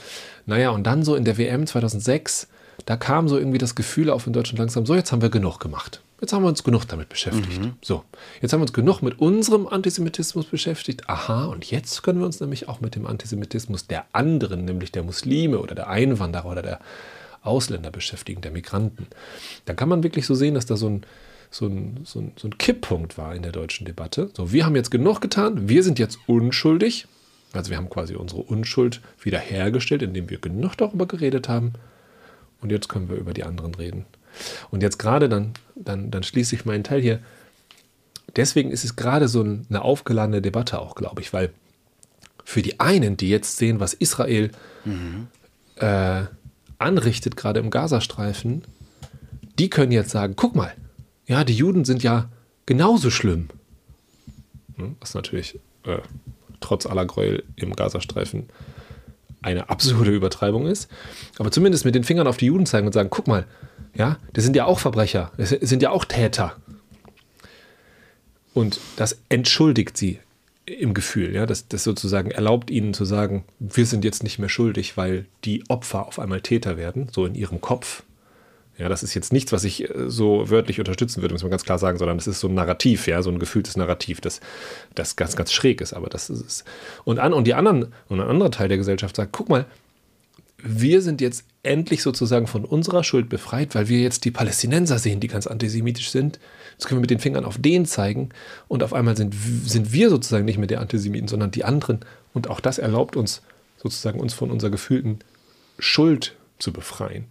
naja, 0.45 0.71
und 0.71 0.83
dann 0.83 1.05
so 1.05 1.15
in 1.15 1.23
der 1.23 1.37
WM 1.37 1.65
2006 1.65 2.49
da 2.85 2.97
kam 2.97 3.27
so 3.27 3.37
irgendwie 3.37 3.57
das 3.57 3.75
Gefühl 3.75 4.09
auf 4.09 4.27
in 4.27 4.33
Deutschland 4.33 4.59
langsam, 4.59 4.85
so 4.85 4.95
jetzt 4.95 5.11
haben 5.11 5.21
wir 5.21 5.29
genug 5.29 5.59
gemacht. 5.59 6.01
Jetzt 6.21 6.31
haben 6.31 6.43
wir 6.43 6.47
uns 6.47 6.63
genug 6.63 6.85
damit 6.85 7.09
beschäftigt. 7.09 7.61
Mhm. 7.61 7.73
So, 7.81 8.03
jetzt 8.41 8.53
haben 8.53 8.61
wir 8.61 8.63
uns 8.63 8.71
genug 8.71 9.01
mit 9.01 9.19
unserem 9.19 9.67
Antisemitismus 9.67 10.45
beschäftigt. 10.45 11.09
Aha, 11.09 11.45
und 11.45 11.69
jetzt 11.69 12.01
können 12.01 12.19
wir 12.19 12.25
uns 12.25 12.39
nämlich 12.39 12.69
auch 12.69 12.79
mit 12.79 12.95
dem 12.95 13.05
Antisemitismus 13.05 13.87
der 13.87 14.05
anderen, 14.13 14.63
nämlich 14.63 14.93
der 14.93 15.03
Muslime 15.03 15.59
oder 15.59 15.75
der 15.75 15.89
Einwanderer 15.89 16.45
oder 16.45 16.61
der 16.61 16.79
Ausländer 17.41 17.91
beschäftigen, 17.91 18.41
der 18.41 18.51
Migranten. 18.51 19.07
Da 19.65 19.73
kann 19.73 19.89
man 19.89 20.03
wirklich 20.03 20.25
so 20.25 20.33
sehen, 20.33 20.53
dass 20.53 20.65
da 20.65 20.77
so 20.77 20.87
ein, 20.87 21.05
so 21.51 21.67
ein, 21.67 21.99
so 22.05 22.19
ein, 22.21 22.31
so 22.37 22.47
ein 22.47 22.57
Kipppunkt 22.57 23.17
war 23.17 23.35
in 23.35 23.43
der 23.43 23.51
deutschen 23.51 23.85
Debatte. 23.85 24.29
So, 24.33 24.53
wir 24.53 24.65
haben 24.65 24.77
jetzt 24.77 24.91
genug 24.91 25.19
getan, 25.19 25.67
wir 25.67 25.83
sind 25.83 25.99
jetzt 25.99 26.19
unschuldig. 26.25 27.05
Also 27.51 27.69
wir 27.69 27.77
haben 27.77 27.89
quasi 27.89 28.15
unsere 28.15 28.41
Unschuld 28.41 29.01
wiederhergestellt, 29.21 30.01
indem 30.01 30.29
wir 30.29 30.39
genug 30.39 30.75
darüber 30.77 31.05
geredet 31.05 31.49
haben. 31.49 31.73
Und 32.63 32.71
jetzt 32.71 32.89
können 32.89 33.09
wir 33.09 33.17
über 33.17 33.33
die 33.33 33.43
anderen 33.43 33.75
reden. 33.75 34.05
Und 34.71 34.81
jetzt 34.81 34.97
gerade, 34.97 35.29
dann, 35.29 35.53
dann, 35.75 36.09
dann 36.09 36.23
schließe 36.23 36.55
ich 36.55 36.65
meinen 36.65 36.83
Teil 36.83 37.01
hier. 37.01 37.19
Deswegen 38.35 38.71
ist 38.71 38.83
es 38.83 38.95
gerade 38.95 39.27
so 39.27 39.41
eine 39.41 39.81
aufgeladene 39.81 40.41
Debatte 40.41 40.79
auch, 40.79 40.95
glaube 40.95 41.21
ich, 41.21 41.33
weil 41.33 41.51
für 42.43 42.61
die 42.61 42.79
einen, 42.79 43.15
die 43.17 43.29
jetzt 43.29 43.57
sehen, 43.57 43.79
was 43.79 43.93
Israel 43.93 44.49
mhm. 44.85 45.27
äh, 45.75 46.23
anrichtet, 46.79 47.37
gerade 47.37 47.59
im 47.59 47.69
Gazastreifen, 47.69 48.63
die 49.59 49.69
können 49.69 49.91
jetzt 49.91 50.09
sagen, 50.09 50.33
guck 50.35 50.55
mal, 50.55 50.73
ja, 51.27 51.43
die 51.43 51.55
Juden 51.55 51.85
sind 51.85 52.01
ja 52.01 52.29
genauso 52.65 53.11
schlimm. 53.11 53.49
Hm, 54.77 54.95
was 54.99 55.13
natürlich 55.13 55.59
äh, 55.85 55.99
trotz 56.59 56.85
aller 56.85 57.05
Gräuel 57.05 57.43
im 57.55 57.75
Gazastreifen 57.75 58.47
eine 59.43 59.69
absurde 59.69 60.11
Übertreibung 60.11 60.65
ist, 60.65 60.89
aber 61.37 61.51
zumindest 61.51 61.85
mit 61.85 61.95
den 61.95 62.03
Fingern 62.03 62.27
auf 62.27 62.37
die 62.37 62.47
Juden 62.47 62.65
zeigen 62.65 62.87
und 62.87 62.93
sagen, 62.93 63.09
guck 63.09 63.27
mal, 63.27 63.45
ja, 63.93 64.17
das 64.33 64.43
sind 64.43 64.55
ja 64.55 64.65
auch 64.65 64.79
Verbrecher, 64.79 65.31
das 65.37 65.49
sind 65.49 65.81
ja 65.81 65.91
auch 65.91 66.05
Täter. 66.05 66.55
Und 68.53 68.79
das 68.95 69.19
entschuldigt 69.29 69.97
sie 69.97 70.19
im 70.65 70.93
Gefühl, 70.93 71.33
ja, 71.33 71.45
das, 71.45 71.67
das 71.67 71.83
sozusagen 71.83 72.31
erlaubt 72.31 72.71
ihnen 72.71 72.93
zu 72.93 73.05
sagen, 73.05 73.43
wir 73.59 73.85
sind 73.85 74.05
jetzt 74.05 74.23
nicht 74.23 74.39
mehr 74.39 74.49
schuldig, 74.49 74.95
weil 74.95 75.25
die 75.43 75.63
Opfer 75.69 76.07
auf 76.07 76.19
einmal 76.19 76.41
Täter 76.41 76.77
werden, 76.77 77.09
so 77.11 77.25
in 77.25 77.35
ihrem 77.35 77.59
Kopf. 77.59 78.03
Ja, 78.77 78.89
das 78.89 79.03
ist 79.03 79.13
jetzt 79.13 79.31
nichts, 79.31 79.51
was 79.51 79.63
ich 79.63 79.89
äh, 79.89 80.09
so 80.09 80.49
wörtlich 80.49 80.79
unterstützen 80.79 81.21
würde, 81.21 81.33
muss 81.33 81.43
man 81.43 81.51
ganz 81.51 81.63
klar 81.63 81.77
sagen, 81.77 81.97
sondern 81.97 82.17
das 82.17 82.27
ist 82.27 82.39
so 82.39 82.47
ein 82.47 82.55
Narrativ, 82.55 83.07
ja, 83.07 83.21
so 83.21 83.29
ein 83.29 83.39
gefühltes 83.39 83.77
Narrativ, 83.77 84.19
das, 84.19 84.39
das 84.95 85.15
ganz, 85.15 85.35
ganz 85.35 85.51
schräg 85.53 85.79
ist, 85.81 85.93
aber 85.93 86.09
das 86.09 86.29
ist 86.29 86.45
es. 86.45 86.63
Und, 87.03 87.19
an, 87.19 87.33
und 87.33 87.45
die 87.45 87.53
anderen, 87.53 87.93
und 88.09 88.19
ein 88.19 88.27
anderer 88.27 88.51
Teil 88.51 88.69
der 88.69 88.77
Gesellschaft 88.77 89.15
sagt, 89.15 89.31
guck 89.31 89.49
mal, 89.49 89.65
wir 90.63 91.01
sind 91.01 91.19
jetzt 91.19 91.45
endlich 91.61 92.01
sozusagen 92.01 92.47
von 92.47 92.63
unserer 92.63 93.03
Schuld 93.03 93.27
befreit, 93.27 93.75
weil 93.75 93.89
wir 93.89 93.99
jetzt 93.99 94.23
die 94.23 94.31
Palästinenser 94.31 94.97
sehen, 94.97 95.19
die 95.19 95.27
ganz 95.27 95.45
antisemitisch 95.45 96.09
sind. 96.09 96.39
Jetzt 96.71 96.87
können 96.87 96.99
wir 96.99 97.03
mit 97.03 97.09
den 97.09 97.19
Fingern 97.19 97.43
auf 97.43 97.57
den 97.57 97.85
zeigen 97.85 98.29
und 98.69 98.81
auf 98.81 98.93
einmal 98.93 99.17
sind, 99.17 99.35
sind 99.65 99.91
wir 99.91 100.09
sozusagen 100.09 100.45
nicht 100.45 100.57
mehr 100.57 100.67
der 100.67 100.79
Antisemiten, 100.79 101.27
sondern 101.27 101.51
die 101.51 101.65
anderen. 101.65 101.99
Und 102.33 102.49
auch 102.49 102.61
das 102.61 102.77
erlaubt 102.77 103.17
uns 103.17 103.41
sozusagen 103.77 104.21
uns 104.21 104.33
von 104.33 104.49
unserer 104.49 104.71
gefühlten 104.71 105.19
Schuld 105.79 106.35
zu 106.59 106.71
befreien. 106.71 107.25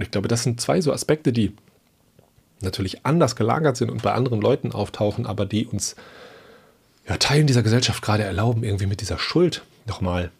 Und 0.00 0.04
ich 0.04 0.12
glaube, 0.12 0.28
das 0.28 0.44
sind 0.44 0.62
zwei 0.62 0.80
so 0.80 0.94
Aspekte, 0.94 1.30
die 1.30 1.52
natürlich 2.62 3.04
anders 3.04 3.36
gelagert 3.36 3.76
sind 3.76 3.90
und 3.90 4.00
bei 4.00 4.14
anderen 4.14 4.40
Leuten 4.40 4.72
auftauchen, 4.72 5.26
aber 5.26 5.44
die 5.44 5.66
uns 5.66 5.94
ja, 7.06 7.18
Teilen 7.18 7.46
dieser 7.46 7.62
Gesellschaft 7.62 8.02
gerade 8.02 8.22
erlauben, 8.22 8.64
irgendwie 8.64 8.86
mit 8.86 9.02
dieser 9.02 9.18
Schuld 9.18 9.62
nochmal 9.84 10.30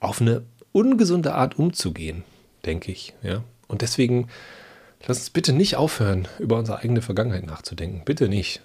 auf 0.00 0.22
eine 0.22 0.44
ungesunde 0.72 1.34
Art 1.34 1.58
umzugehen, 1.58 2.24
denke 2.64 2.90
ich. 2.90 3.12
Ja? 3.22 3.44
Und 3.68 3.82
deswegen 3.82 4.28
lass 5.06 5.18
uns 5.18 5.28
bitte 5.28 5.52
nicht 5.52 5.76
aufhören, 5.76 6.26
über 6.38 6.56
unsere 6.56 6.78
eigene 6.78 7.02
Vergangenheit 7.02 7.44
nachzudenken. 7.44 8.00
Bitte 8.06 8.30
nicht. 8.30 8.62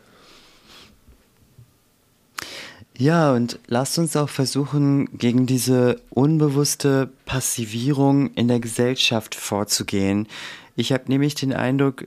Ja, 3.01 3.33
und 3.33 3.57
lasst 3.65 3.97
uns 3.97 4.15
auch 4.15 4.29
versuchen, 4.29 5.09
gegen 5.17 5.47
diese 5.47 5.99
unbewusste 6.11 7.09
Passivierung 7.25 8.31
in 8.35 8.47
der 8.47 8.59
Gesellschaft 8.59 9.33
vorzugehen. 9.33 10.27
Ich 10.75 10.93
habe 10.93 11.05
nämlich 11.07 11.33
den 11.33 11.51
Eindruck, 11.51 12.05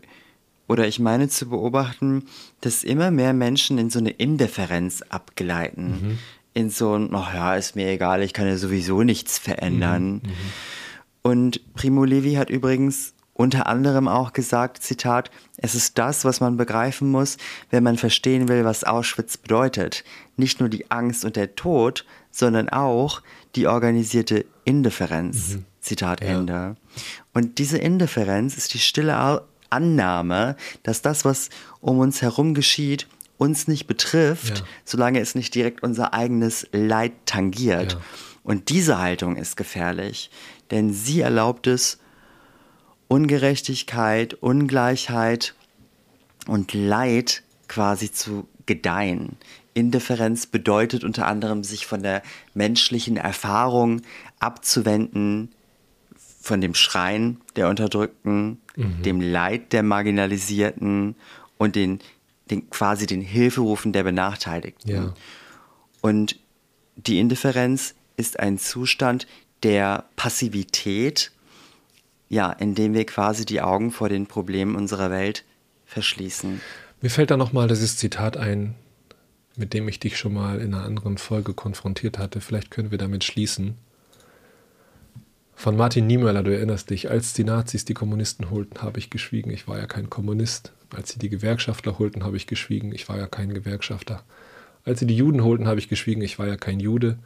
oder 0.68 0.86
ich 0.86 1.00
meine 1.00 1.28
zu 1.28 1.48
beobachten, 1.48 2.26
dass 2.60 2.84
immer 2.84 3.10
mehr 3.10 3.32
Menschen 3.32 3.76
in 3.76 3.90
so 3.90 3.98
eine 3.98 4.10
Indifferenz 4.10 5.02
abgleiten. 5.08 5.88
Mhm. 5.90 6.18
In 6.54 6.70
so 6.70 6.94
ein, 6.96 7.12
ach 7.12 7.34
ja, 7.34 7.56
ist 7.56 7.74
mir 7.74 7.88
egal, 7.88 8.22
ich 8.22 8.32
kann 8.32 8.46
ja 8.46 8.56
sowieso 8.56 9.02
nichts 9.02 9.36
verändern. 9.36 10.12
Mhm. 10.12 10.20
Mhm. 10.22 10.52
Und 11.22 11.74
Primo 11.74 12.04
Levi 12.04 12.34
hat 12.34 12.50
übrigens 12.50 13.13
unter 13.34 13.66
anderem 13.66 14.08
auch 14.08 14.32
gesagt, 14.32 14.82
Zitat, 14.82 15.30
es 15.56 15.74
ist 15.74 15.98
das, 15.98 16.24
was 16.24 16.40
man 16.40 16.56
begreifen 16.56 17.10
muss, 17.10 17.36
wenn 17.70 17.82
man 17.82 17.98
verstehen 17.98 18.48
will, 18.48 18.64
was 18.64 18.84
Auschwitz 18.84 19.36
bedeutet. 19.36 20.04
Nicht 20.36 20.60
nur 20.60 20.68
die 20.68 20.90
Angst 20.90 21.24
und 21.24 21.36
der 21.36 21.56
Tod, 21.56 22.06
sondern 22.30 22.68
auch 22.68 23.22
die 23.56 23.66
organisierte 23.66 24.46
Indifferenz. 24.64 25.54
Mhm. 25.54 25.64
Zitat 25.80 26.22
ja. 26.22 26.28
Ende. 26.28 26.76
Und 27.34 27.58
diese 27.58 27.78
Indifferenz 27.78 28.56
ist 28.56 28.72
die 28.72 28.78
stille 28.78 29.42
Annahme, 29.68 30.56
dass 30.84 31.02
das, 31.02 31.24
was 31.24 31.50
um 31.80 31.98
uns 31.98 32.22
herum 32.22 32.54
geschieht, 32.54 33.08
uns 33.36 33.66
nicht 33.66 33.86
betrifft, 33.86 34.60
ja. 34.60 34.64
solange 34.84 35.18
es 35.18 35.34
nicht 35.34 35.54
direkt 35.54 35.82
unser 35.82 36.14
eigenes 36.14 36.68
Leid 36.72 37.12
tangiert. 37.26 37.94
Ja. 37.94 38.00
Und 38.44 38.68
diese 38.68 38.98
Haltung 38.98 39.36
ist 39.36 39.56
gefährlich, 39.56 40.30
denn 40.70 40.92
sie 40.92 41.20
erlaubt 41.20 41.66
es, 41.66 41.98
Ungerechtigkeit, 43.08 44.34
Ungleichheit 44.34 45.54
und 46.46 46.72
Leid 46.74 47.42
quasi 47.68 48.12
zu 48.12 48.46
gedeihen. 48.66 49.36
Indifferenz 49.74 50.46
bedeutet 50.46 51.04
unter 51.04 51.26
anderem, 51.26 51.64
sich 51.64 51.86
von 51.86 52.02
der 52.02 52.22
menschlichen 52.54 53.16
Erfahrung 53.16 54.02
abzuwenden, 54.38 55.52
von 56.40 56.60
dem 56.60 56.74
Schreien 56.74 57.40
der 57.56 57.68
Unterdrückten, 57.68 58.60
mhm. 58.76 59.02
dem 59.02 59.20
Leid 59.20 59.72
der 59.72 59.82
Marginalisierten 59.82 61.16
und 61.58 61.74
den, 61.74 62.00
den 62.50 62.68
quasi 62.70 63.06
den 63.06 63.20
Hilferufen 63.20 63.92
der 63.92 64.04
Benachteiligten. 64.04 64.90
Ja. 64.90 65.14
Und 66.00 66.38
die 66.96 67.18
Indifferenz 67.18 67.94
ist 68.16 68.38
ein 68.38 68.58
Zustand 68.58 69.26
der 69.62 70.04
Passivität 70.16 71.32
ja, 72.34 72.50
indem 72.52 72.94
wir 72.94 73.06
quasi 73.06 73.46
die 73.46 73.62
Augen 73.62 73.92
vor 73.92 74.08
den 74.08 74.26
Problemen 74.26 74.74
unserer 74.74 75.10
Welt 75.10 75.44
verschließen. 75.86 76.60
Mir 77.00 77.10
fällt 77.10 77.30
da 77.30 77.36
nochmal 77.36 77.68
dieses 77.68 77.96
Zitat 77.96 78.36
ein, 78.36 78.74
mit 79.56 79.72
dem 79.72 79.88
ich 79.88 80.00
dich 80.00 80.18
schon 80.18 80.34
mal 80.34 80.60
in 80.60 80.74
einer 80.74 80.84
anderen 80.84 81.16
Folge 81.16 81.54
konfrontiert 81.54 82.18
hatte. 82.18 82.40
Vielleicht 82.40 82.70
können 82.72 82.90
wir 82.90 82.98
damit 82.98 83.22
schließen. 83.22 83.76
Von 85.54 85.76
Martin 85.76 86.08
Niemöller, 86.08 86.42
du 86.42 86.52
erinnerst 86.52 86.90
dich, 86.90 87.08
als 87.08 87.32
die 87.32 87.44
Nazis 87.44 87.84
die 87.84 87.94
Kommunisten 87.94 88.50
holten, 88.50 88.82
habe 88.82 88.98
ich 88.98 89.08
geschwiegen, 89.08 89.50
ich 89.52 89.68
war 89.68 89.78
ja 89.78 89.86
kein 89.86 90.10
Kommunist. 90.10 90.72
Als 90.92 91.10
sie 91.10 91.20
die 91.20 91.28
Gewerkschaftler 91.28 92.00
holten, 92.00 92.24
habe 92.24 92.36
ich 92.36 92.48
geschwiegen, 92.48 92.92
ich 92.92 93.08
war 93.08 93.16
ja 93.16 93.28
kein 93.28 93.54
Gewerkschafter. 93.54 94.24
Als 94.84 94.98
sie 94.98 95.06
die 95.06 95.16
Juden 95.16 95.44
holten, 95.44 95.68
habe 95.68 95.78
ich 95.78 95.88
geschwiegen, 95.88 96.22
ich 96.22 96.40
war 96.40 96.48
ja 96.48 96.56
kein 96.56 96.80
Jude. 96.80 97.16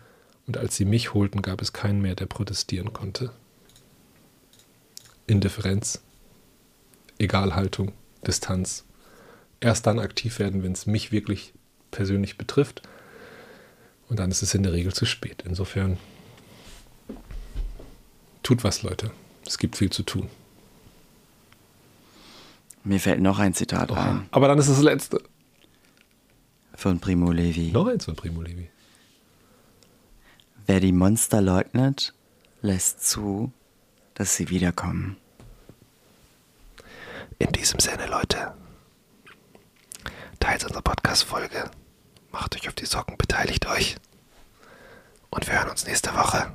Und 0.47 0.59
als 0.59 0.77
sie 0.77 0.85
mich 0.85 1.15
holten, 1.15 1.41
gab 1.41 1.63
es 1.63 1.73
keinen 1.73 2.03
mehr, 2.03 2.15
der 2.15 2.27
protestieren 2.27 2.93
konnte. 2.93 3.31
Indifferenz 5.29 6.03
Egalhaltung, 7.19 7.93
Distanz. 8.27 8.85
Erst 9.61 9.87
dann 9.87 9.99
aktiv 9.99 10.39
werden, 10.39 10.63
wenn 10.63 10.73
es 10.73 10.87
mich 10.87 11.11
wirklich 11.13 11.53
persönlich 11.91 12.39
betrifft. 12.39 12.83
Und 14.09 14.19
dann 14.19 14.31
ist 14.31 14.43
es 14.43 14.55
in 14.55 14.63
der 14.63 14.73
Regel 14.73 14.93
zu 14.95 15.05
spät. 15.05 15.43
Insofern 15.47 15.99
tut 18.43 18.65
was, 18.65 18.83
Leute. 18.83 19.11
Es 19.47 19.59
gibt 19.59 19.77
viel 19.77 19.91
zu 19.91 20.03
tun. 20.03 20.29
Mir 22.85 23.01
fällt 23.01 23.21
noch 23.21 23.39
ein 23.39 23.53
Zitat 23.53 23.91
Oh, 23.91 23.95
ein 23.95 24.27
aber 24.31 24.49
dann 24.49 24.59
ist 24.59 24.69
es 24.69 24.77
das 24.77 24.85
letzte. 24.85 25.21
von 26.75 27.01
Primo 27.01 27.33
Levi. 27.33 27.73
Noch 27.73 27.87
eins 27.89 28.05
von 28.05 28.15
Primo 28.15 28.41
Levi. 28.41 28.71
Wer 30.67 30.81
die 30.81 30.93
Monster 30.93 31.41
leugnet, 31.41 32.15
lässt 32.63 33.07
zu, 33.07 33.53
dass 34.19 34.35
sie 34.35 34.51
wiederkommen. 34.51 35.17
In 37.39 37.53
diesem 37.53 37.79
Sinne, 37.79 38.07
Leute, 38.07 38.53
teilt 40.41 40.65
unsere 40.65 40.83
Podcast-Folge, 40.83 41.71
macht 42.33 42.57
euch 42.57 42.67
auf 42.69 42.75
die 42.75 42.87
Socken, 42.87 43.17
beteiligt 43.17 43.67
euch 43.67 43.97
und 45.31 45.47
wir 45.47 45.55
hören 45.55 45.71
uns 45.71 45.87
nächste 45.87 46.13
Woche. 46.15 46.53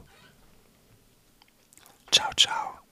Ciao, 2.12 2.30
ciao. 2.36 2.83